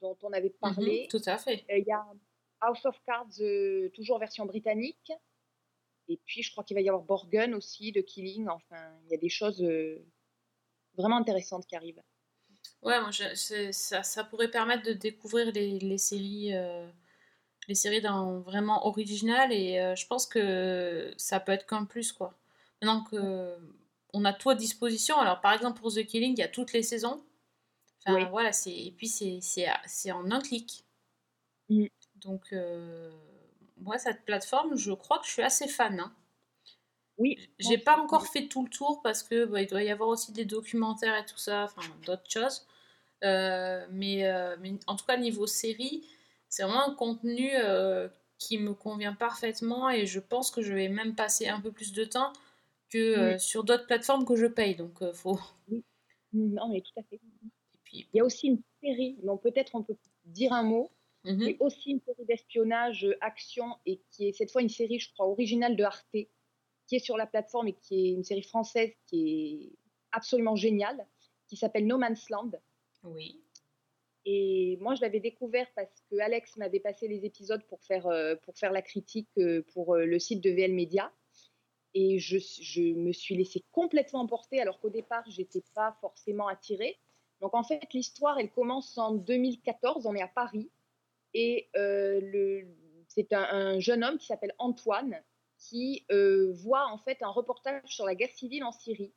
[0.00, 1.02] dont on avait parlé.
[1.02, 1.64] Mhm, tout à fait.
[1.70, 2.04] Euh, Il y a
[2.60, 5.12] House of Cards, euh, toujours version britannique.
[6.08, 8.48] Et puis, je crois qu'il va y avoir Borgen aussi, de Killing.
[8.48, 10.04] Enfin, il y a des choses euh,
[10.96, 12.02] vraiment intéressantes qui arrivent.
[12.82, 16.88] Ouais, moi, je- c'est- ça, ça pourrait permettre de découvrir les, les séries, euh,
[17.68, 22.12] les séries dans vraiment originales et euh, je pense que ça peut être qu'un plus,
[22.12, 22.34] quoi.
[22.82, 23.56] Maintenant que
[24.14, 26.72] on a tout à disposition, alors par exemple pour The Killing, il y a toutes
[26.72, 27.22] les saisons.
[28.06, 28.24] Enfin, Oui.
[28.30, 30.84] voilà, c'est, et puis c'est, c'est, c'est en un clic.
[31.70, 31.88] Mm.
[32.16, 33.10] Donc, euh,
[33.78, 35.98] moi, cette plateforme, je crois que je suis assez fan.
[36.00, 36.14] hein.
[37.18, 37.36] Oui.
[37.58, 40.32] J'ai pas encore fait tout le tour parce que bah, il doit y avoir aussi
[40.32, 42.66] des documentaires et tout ça, enfin d'autres choses.
[43.24, 46.06] Euh, mais, euh, mais en tout cas, niveau série,
[46.48, 50.88] c'est vraiment un contenu euh, qui me convient parfaitement et je pense que je vais
[50.88, 52.32] même passer un peu plus de temps
[52.90, 53.38] que Oui.
[53.38, 54.76] sur d'autres plateformes que je paye.
[54.76, 55.40] Donc, faut.
[56.32, 57.20] Non, mais tout à fait.
[57.92, 60.90] Il y a aussi une série dont peut-être on peut dire un mot.
[61.24, 61.42] Mhm.
[61.42, 65.12] C'est aussi une série d'espionnage, euh, action, et qui est cette fois une série, je
[65.12, 68.90] crois, originale de Arte, qui est sur la plateforme et qui est une série française
[69.06, 69.72] qui est
[70.12, 71.06] absolument géniale,
[71.46, 72.52] qui s'appelle No Man's Land.
[73.04, 73.42] Oui.
[74.24, 78.34] Et moi, je l'avais découvert parce que Alex m'avait passé les épisodes pour faire, euh,
[78.44, 81.12] pour faire la critique euh, pour euh, le site de VL Media.
[81.94, 86.46] Et je, je me suis laissée complètement emporter, alors qu'au départ, je n'étais pas forcément
[86.46, 86.98] attirée.
[87.40, 90.06] Donc, en fait, l'histoire, elle commence en 2014.
[90.06, 90.70] On est à Paris.
[91.34, 92.62] Et euh,
[93.08, 95.22] c'est un, un jeune homme qui s'appelle Antoine
[95.58, 99.12] qui euh, voit en fait un reportage sur la guerre civile en Syrie.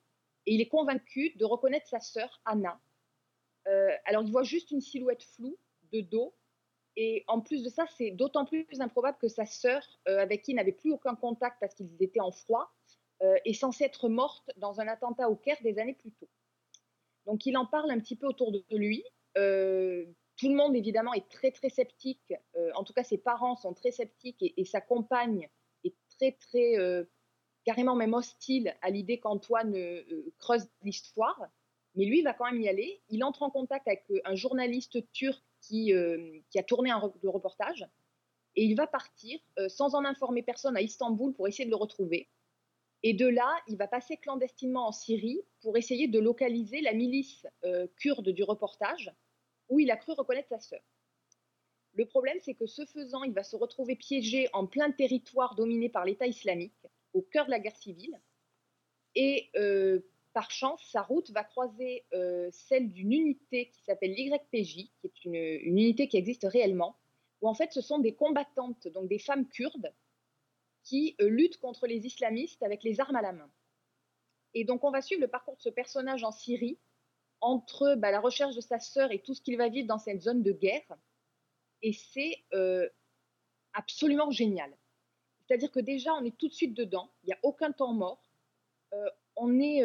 [0.46, 2.80] Et il est convaincu de reconnaître sa sœur, Anna.
[3.68, 5.58] Euh, alors, il voit juste une silhouette floue
[5.92, 6.34] de dos.
[6.98, 10.56] Et en plus de ça, c'est d'autant plus improbable que sa sœur, avec qui il
[10.56, 12.70] n'avait plus aucun contact parce qu'ils étaient en froid,
[13.22, 16.28] est censée être morte dans un attentat au Caire des années plus tôt.
[17.26, 19.04] Donc il en parle un petit peu autour de lui.
[19.38, 20.06] Euh,
[20.38, 22.34] tout le monde, évidemment, est très, très sceptique.
[22.56, 25.50] Euh, en tout cas, ses parents sont très sceptiques et, sa compagne
[25.84, 27.04] est très, très, euh,
[27.64, 29.76] carrément même hostile à l'idée qu'Antoine
[30.40, 31.40] creuse l'histoire.
[31.96, 33.02] Mais lui, il va quand même y aller.
[33.10, 37.86] Il entre en contact avec un journaliste turc qui, a tourné un reportage.
[38.56, 42.30] Et il va partir sans en informer personne à Istanbul pour essayer de le retrouver.
[43.04, 47.48] Et de là, il va passer clandestinement en Syrie pour essayer de localiser la milice
[47.64, 49.12] euh, kurde du reportage,
[49.70, 50.82] où il a cru reconnaître sa sœur.
[51.94, 55.90] Le problème, c'est que ce faisant, il va se retrouver piégé en plein territoire dominé
[55.90, 58.20] par l'État islamique, au cœur de la guerre civile.
[59.16, 60.00] Et euh,
[60.34, 65.26] par chance, sa route va croiser euh, celle d'une unité qui s'appelle l'YPJ, qui est
[65.26, 66.98] une, une unité qui existe réellement,
[67.42, 69.92] où en fait ce sont des combattantes, donc des femmes kurdes,
[70.84, 73.50] qui euh, luttent contre les islamistes avec les armes à la main.
[74.54, 76.78] Et donc on va suivre le parcours de ce personnage en Syrie,
[77.40, 80.22] entre bah, la recherche de sa sœur et tout ce qu'il va vivre dans cette
[80.22, 80.98] zone de guerre.
[81.82, 82.88] Et c'est euh,
[83.74, 84.76] absolument génial.
[85.40, 88.22] C'est-à-dire que déjà, on est tout de suite dedans, il n'y a aucun temps mort.
[88.94, 89.82] Euh, on est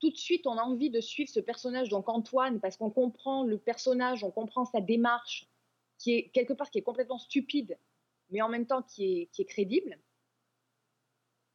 [0.00, 3.44] tout de suite, on a envie de suivre ce personnage, donc Antoine, parce qu'on comprend
[3.44, 5.46] le personnage, on comprend sa démarche,
[5.98, 7.78] qui est quelque part qui est complètement stupide,
[8.30, 9.98] mais en même temps qui est crédible.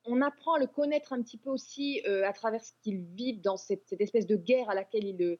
[0.07, 3.33] On apprend à le connaître un petit peu aussi euh, à travers ce qu'il vit
[3.33, 5.37] dans cette, cette espèce de guerre à laquelle il ne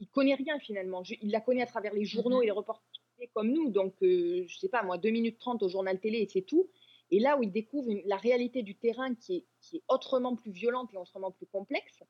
[0.00, 1.04] il connaît rien finalement.
[1.04, 2.42] Je- Il la connaît à travers les journaux Mhm.
[2.42, 2.84] et les reportages
[3.32, 6.28] comme nous, donc euh, je sais pas moi, 2 minutes 30 au journal télé et
[6.28, 6.68] c'est tout.
[7.10, 10.34] Et là où il découvre une- la réalité du terrain qui est, qui est autrement
[10.36, 12.02] plus violente et autrement plus complexe,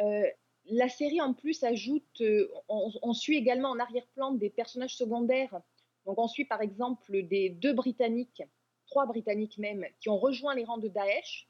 [0.00, 0.24] euh,
[0.66, 5.60] la série en plus ajoute, euh, on, on suit également en arrière-plan des personnages secondaires.
[6.06, 8.42] Donc on suit par exemple des deux Britanniques,
[8.92, 11.48] trois Britanniques même, qui ont rejoint les rangs de Daesh.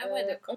[0.00, 0.56] Ah ouais, Euh, d'accord.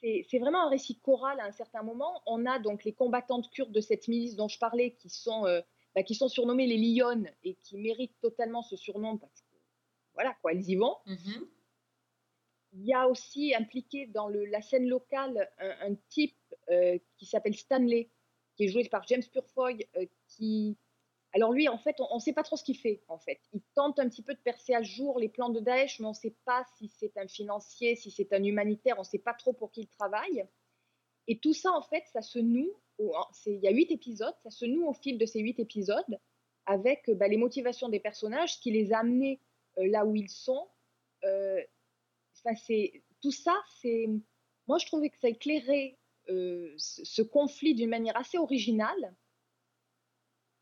[0.00, 2.22] C'est vraiment un récit choral à un certain moment.
[2.26, 5.60] On a donc les combattantes kurdes de cette milice dont je parlais qui sont, euh,
[5.94, 9.54] bah, qui sont surnommées les Lyonnes et qui méritent totalement ce surnom parce que
[10.14, 10.96] voilà quoi, elles y vont.
[11.06, 11.48] Mhm.
[12.72, 16.36] Il y a aussi impliqué dans le- la scène locale un, un type
[16.70, 18.08] euh, qui s'appelle Stanley,
[18.56, 20.76] qui est joué par James Purefoy, euh, qui...
[21.34, 23.40] Alors lui, en fait, on ne sait pas trop ce qu'il fait, en fait.
[23.52, 26.10] Il tente un petit peu de percer à jour les plans de Daesh, mais on
[26.10, 29.34] ne sait pas si c'est un financier, si c'est un humanitaire, on ne sait pas
[29.34, 30.46] trop pour qui il travaille.
[31.26, 34.64] Et tout ça, en fait, ça se noue, il y a huit épisodes, ça se
[34.64, 36.18] noue au fil de ces huit épisodes,
[36.64, 39.40] avec bah, les motivations des personnages, ce qui les a amenés
[39.78, 40.68] euh, là où ils sont.
[41.24, 41.60] Euh,
[42.32, 44.08] c'est tout ça, c'est
[44.66, 45.98] moi je trouvais que ça éclairait
[46.28, 49.14] euh, ce conflit d'une manière assez originale.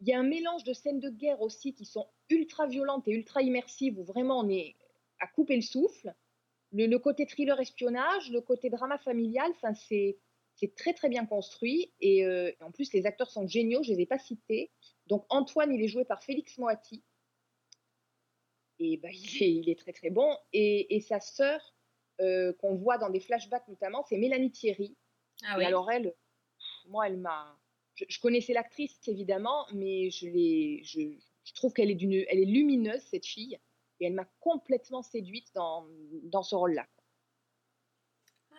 [0.01, 3.13] Il y a un mélange de scènes de guerre aussi qui sont ultra violentes et
[3.13, 4.75] ultra immersives où vraiment on est
[5.21, 6.15] à couper le souffle.
[6.73, 10.19] Le, le côté thriller espionnage, le côté drama familial, enfin c'est
[10.55, 14.01] c'est très très bien construit et, euh, en plus les acteurs sont géniaux, je les
[14.01, 14.71] ai pas cités.
[15.07, 17.03] Donc Antoine, il est joué par Félix Moati
[18.79, 20.37] et bah, il, est, il est très très bon.
[20.53, 21.75] Et, et sa sœur,
[22.21, 24.97] euh, qu'on voit dans des flashbacks notamment, c'est Mélanie Thierry.
[25.45, 25.65] Ah et oui.
[25.65, 26.15] alors elle,
[26.89, 27.59] moi, elle m'a.
[27.97, 31.01] Je, je connaissais l'actrice évidemment, mais je l'ai, je,
[31.45, 33.59] je trouve qu'elle est d'une, elle est lumineuse cette fille,
[34.01, 35.87] et elle m'a complètement séduite dans,
[36.23, 36.87] dans ce rôle-là.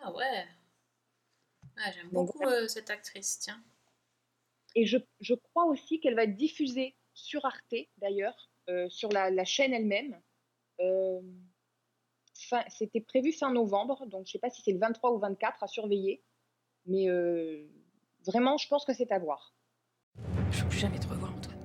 [0.02, 0.46] Ah ouais.
[1.78, 3.64] Ah, J'aime Donc, beaucoup euh, cette actrice, tiens.
[4.76, 9.30] Et je, je crois aussi qu'elle va être diffusée sur Arte, d'ailleurs, euh, sur la,
[9.30, 10.22] la chaîne elle-même.
[10.82, 11.22] Euh,
[12.36, 15.20] fin- C'était prévu fin novembre, donc je ne sais pas si c'est le 23 ou
[15.20, 16.24] 24 à surveiller.
[16.86, 17.10] Mais
[18.28, 19.54] vraiment, je pense que c'est à voir.
[20.52, 21.58] Je veux plus jamais te revoir, Antoine.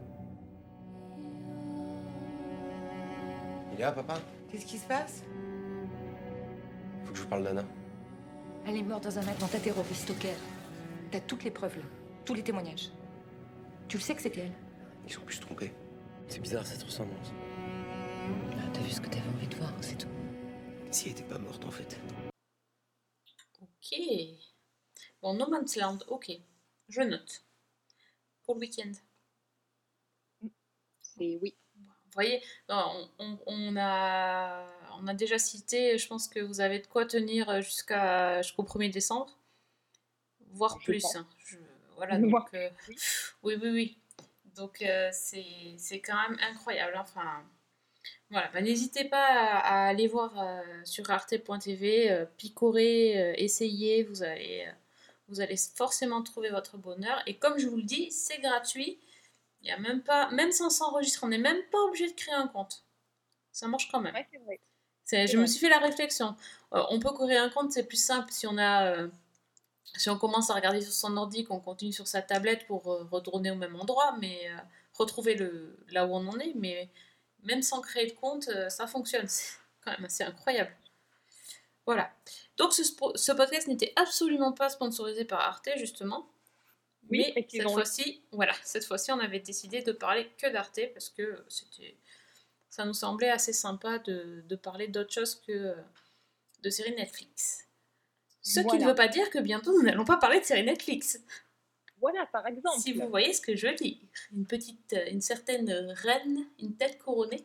[3.72, 4.14] Il est là, papa?
[4.50, 5.22] Qu'est-ce qui se passe?
[7.04, 7.64] Faut que je vous parle d'Anna.
[8.66, 10.36] Elle est morte dans un attentat terroriste au Caire.
[11.10, 11.84] T'as toutes les preuves là,
[12.24, 12.90] tous les témoignages.
[13.88, 14.52] Tu le sais que c'était elle?
[15.06, 15.72] Ils sont plus trompés.
[16.28, 17.32] C'est bizarre cette ressemblance.
[18.56, 20.08] Ah, T'as vu ce que t'avais envie de voir, c'est tout.
[20.90, 21.98] Si elle était pas morte en fait.
[23.60, 23.98] Ok.
[25.20, 26.30] Bon, No Man's Land, ok.
[26.92, 27.42] Je note.
[28.44, 28.92] Pour le week-end.
[31.00, 31.54] C'est oui.
[31.76, 34.66] Vous voyez, on, on- on a,
[35.00, 38.90] on a déjà cité, je pense que vous avez de quoi tenir jusqu'à, jusqu'au 1er
[38.90, 39.34] décembre,
[40.50, 41.04] voire Je plus.
[41.16, 41.26] hein.
[41.46, 41.56] Je-
[41.96, 42.16] voilà,
[42.54, 42.68] euh,
[43.42, 43.98] oui, oui, oui.
[44.56, 45.44] Donc, euh, c'est
[45.78, 46.94] c'est quand même incroyable.
[46.98, 47.42] Enfin,
[48.30, 54.68] voilà, bah, n'hésitez pas à, à aller voir euh, sur arte.tv, picorer, essayez, vous allez,
[55.32, 57.22] vous allez forcément trouver votre bonheur.
[57.26, 58.98] Et comme je vous le dis, c'est gratuit.
[59.62, 62.34] Il y a même pas, même sans s'enregistrer, on n'est même pas obligé de créer
[62.34, 62.84] un compte.
[63.52, 64.14] Ça marche quand même.
[64.14, 64.60] Ouais, c'est vrai.
[65.04, 66.36] C'est- C'est je me suis fait la réflexion.
[66.74, 69.08] Euh, on peut créer un compte, c'est plus simple si on a, euh,
[69.96, 73.04] si on commence à regarder sur son ordi, qu'on continue sur sa tablette pour euh,
[73.10, 74.56] retourner au même endroit, mais euh,
[74.94, 76.90] retrouver le, là où on en est, mais
[77.44, 79.28] même sans créer de compte, ça fonctionne.
[79.28, 80.72] C'est quand même assez incroyable.
[81.86, 82.12] Voilà.
[82.56, 86.28] Donc ce, podcast n'était absolument pas sponsorisé par Arte, justement.
[87.10, 91.10] Oui, mais cette fois-ci, voilà, cette fois-ci, on avait décidé de parler que d'Arte parce
[91.10, 91.96] que c'était,
[92.68, 95.74] ça nous semblait assez sympa de, de parler d'autre chose que
[96.62, 97.66] de séries Netflix.
[98.42, 101.18] Ce qui ne veut pas dire que bientôt nous n'allons pas parler de séries Netflix.
[102.00, 102.80] Voilà, par exemple.
[102.80, 103.96] Si vous voyez ce que je dire,
[104.32, 107.44] une petite, une certaine reine, une tête couronnée.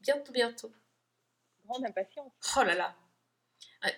[0.00, 0.70] Bientôt, bientôt.
[1.68, 2.32] Grande impatience.
[2.56, 2.96] Oh là là.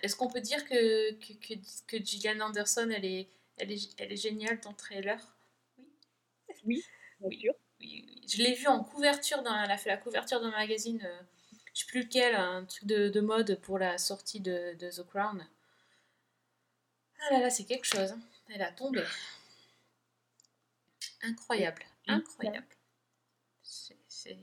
[0.03, 1.53] Est-ce qu'on peut dire que, que, que,
[1.87, 5.19] que Gillian Anderson, elle est, elle est, elle est géniale dans le trailer?
[6.65, 6.83] Oui,
[7.19, 7.53] bien sûr.
[7.79, 8.21] Oui, oui.
[8.27, 11.21] Je l'ai vue en couverture, dans, elle a fait la couverture d'un magazine, euh,
[11.73, 15.03] je sais plus lequel, un truc de, de mode pour la sortie de, de The
[15.07, 15.47] Crown.
[17.21, 18.11] Ah là là, c'est quelque chose.
[18.11, 18.19] hein.
[18.49, 19.03] Elle a tombé.
[21.23, 22.67] Incroyable, incroyable.
[23.63, 24.37] C'est-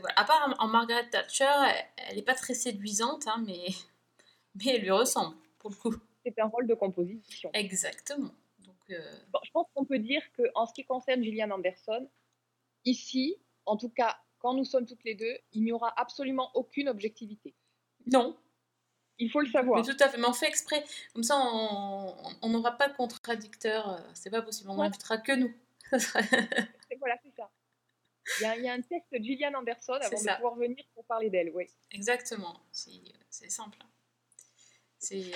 [0.00, 0.14] Voilà.
[0.18, 1.50] À part en, Margaret Thatcher,
[1.96, 3.66] elle- n'est pas très séduisante, hein, mais,
[4.54, 5.94] mais elle lui ressemble, pour le coup.
[6.24, 7.50] C'est un rôle de composition.
[7.52, 8.30] Exactement.
[8.60, 12.08] Donc, euh, Bon, je pense qu'on peut dire qu'en ce qui concerne Gillian Anderson,
[12.84, 13.36] ici,
[13.66, 17.54] en tout cas, quand nous sommes toutes les deux, il n'y aura absolument aucune objectivité.
[18.06, 18.36] non,
[19.18, 19.78] Il faut le savoir.
[19.80, 20.84] Mais tout à fait, mais on fait exprès.
[21.12, 24.00] Comme ça, on n'aura pas de contradicteur.
[24.14, 24.86] C'est pas possible, on Ouais.
[24.86, 25.52] n'invitera que nous.
[25.90, 27.31] Ça sera- C'est- Voilà, c'est.
[28.40, 31.04] Il y, a, il y a un test Gillian Anderson avant de pouvoir venir pour
[31.04, 31.66] parler d'elle, oui.
[31.90, 33.78] Exactement, c'est simple.
[33.82, 33.88] hein.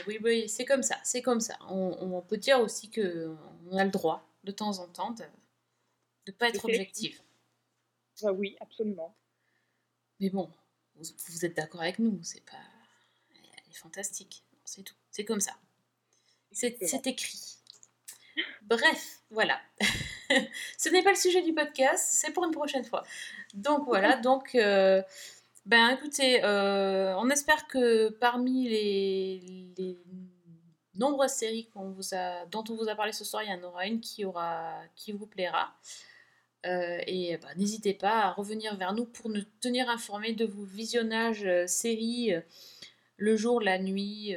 [0.07, 1.57] Oui, oui, c'est comme ça, c'est comme ça.
[1.69, 3.35] On, on peut dire aussi que
[3.69, 5.25] on a le droit, de temps en temps, de
[6.29, 7.21] ne pas être De objectif.
[8.23, 9.17] Ouais, oui, absolument.
[10.21, 10.51] Mais bon,
[10.95, 12.57] vous, vous êtes d'accord avec nous, c'est pas.
[13.35, 14.95] Elle est fantastique, c'est tout.
[15.11, 15.57] C'est comme ça.
[16.53, 17.59] C'est écrit.
[18.63, 19.61] Bref, voilà.
[20.79, 23.05] Ce n'est pas le sujet du podcast, c'est pour une prochaine fois.
[23.55, 24.55] Donc voilà, donc.
[24.55, 25.03] euh,
[25.65, 29.43] ben écoutez, euh, on espère que parmi les,
[29.77, 29.99] les
[30.95, 33.63] nombreuses séries qu'on vous a, dont on vous a parlé ce soir, il y en
[33.65, 35.75] aura une qui, aura, qui vous plaira.
[36.67, 40.65] Euh, et bah, n'hésitez pas à revenir vers nous pour nous tenir informés de vos
[40.65, 42.33] visionnages séries
[43.17, 44.37] le jour, la nuit,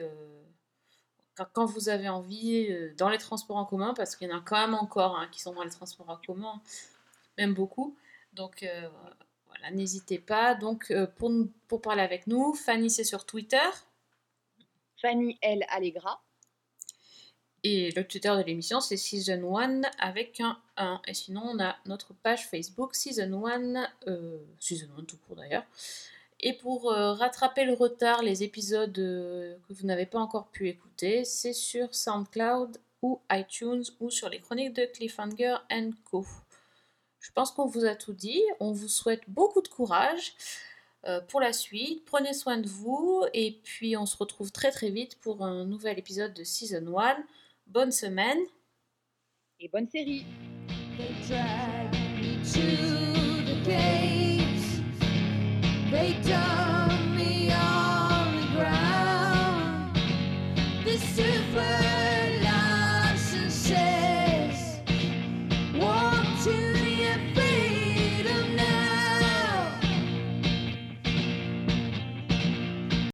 [1.46, 4.42] quand, vous avez envie, euh, dans les transports en commun, parce qu'il y en a
[4.42, 6.62] quand même encore hein, qui sont dans les transports en commun,
[7.38, 7.96] même beaucoup.
[8.34, 8.90] Donc euh,
[9.48, 10.56] voilà, n'hésitez pas.
[10.56, 13.58] Donc euh, pour, nous- pour parler avec nous, Fanny c'est sur Twitter
[15.02, 15.66] Fanny L.
[15.70, 16.22] Allegra.
[17.64, 21.02] et le Twitter de l'émission c'est Season 1 avec un 1.
[21.08, 25.64] Et sinon on a notre page Facebook Season 1, euh, Season 1 tout court d'ailleurs.
[26.42, 30.70] Et pour euh, rattraper le retard, les épisodes euh, que vous n'avez pas encore pu
[30.70, 35.58] écouter, c'est sur SoundCloud ou iTunes ou sur les chroniques de Cliffhanger
[36.06, 36.26] Co.
[37.20, 38.42] Je pense qu'on vous a tout dit.
[38.62, 40.34] On vous souhaite beaucoup de courage
[41.06, 42.06] euh, pour la suite.
[42.06, 46.00] Prenez soin de vous et puis on se retrouve très très vite pour un nouvel
[46.00, 47.18] épisode de Season 1.
[47.68, 48.40] Bonne semaine.
[49.60, 50.26] Et bonne série.
[55.92, 56.69] They don't.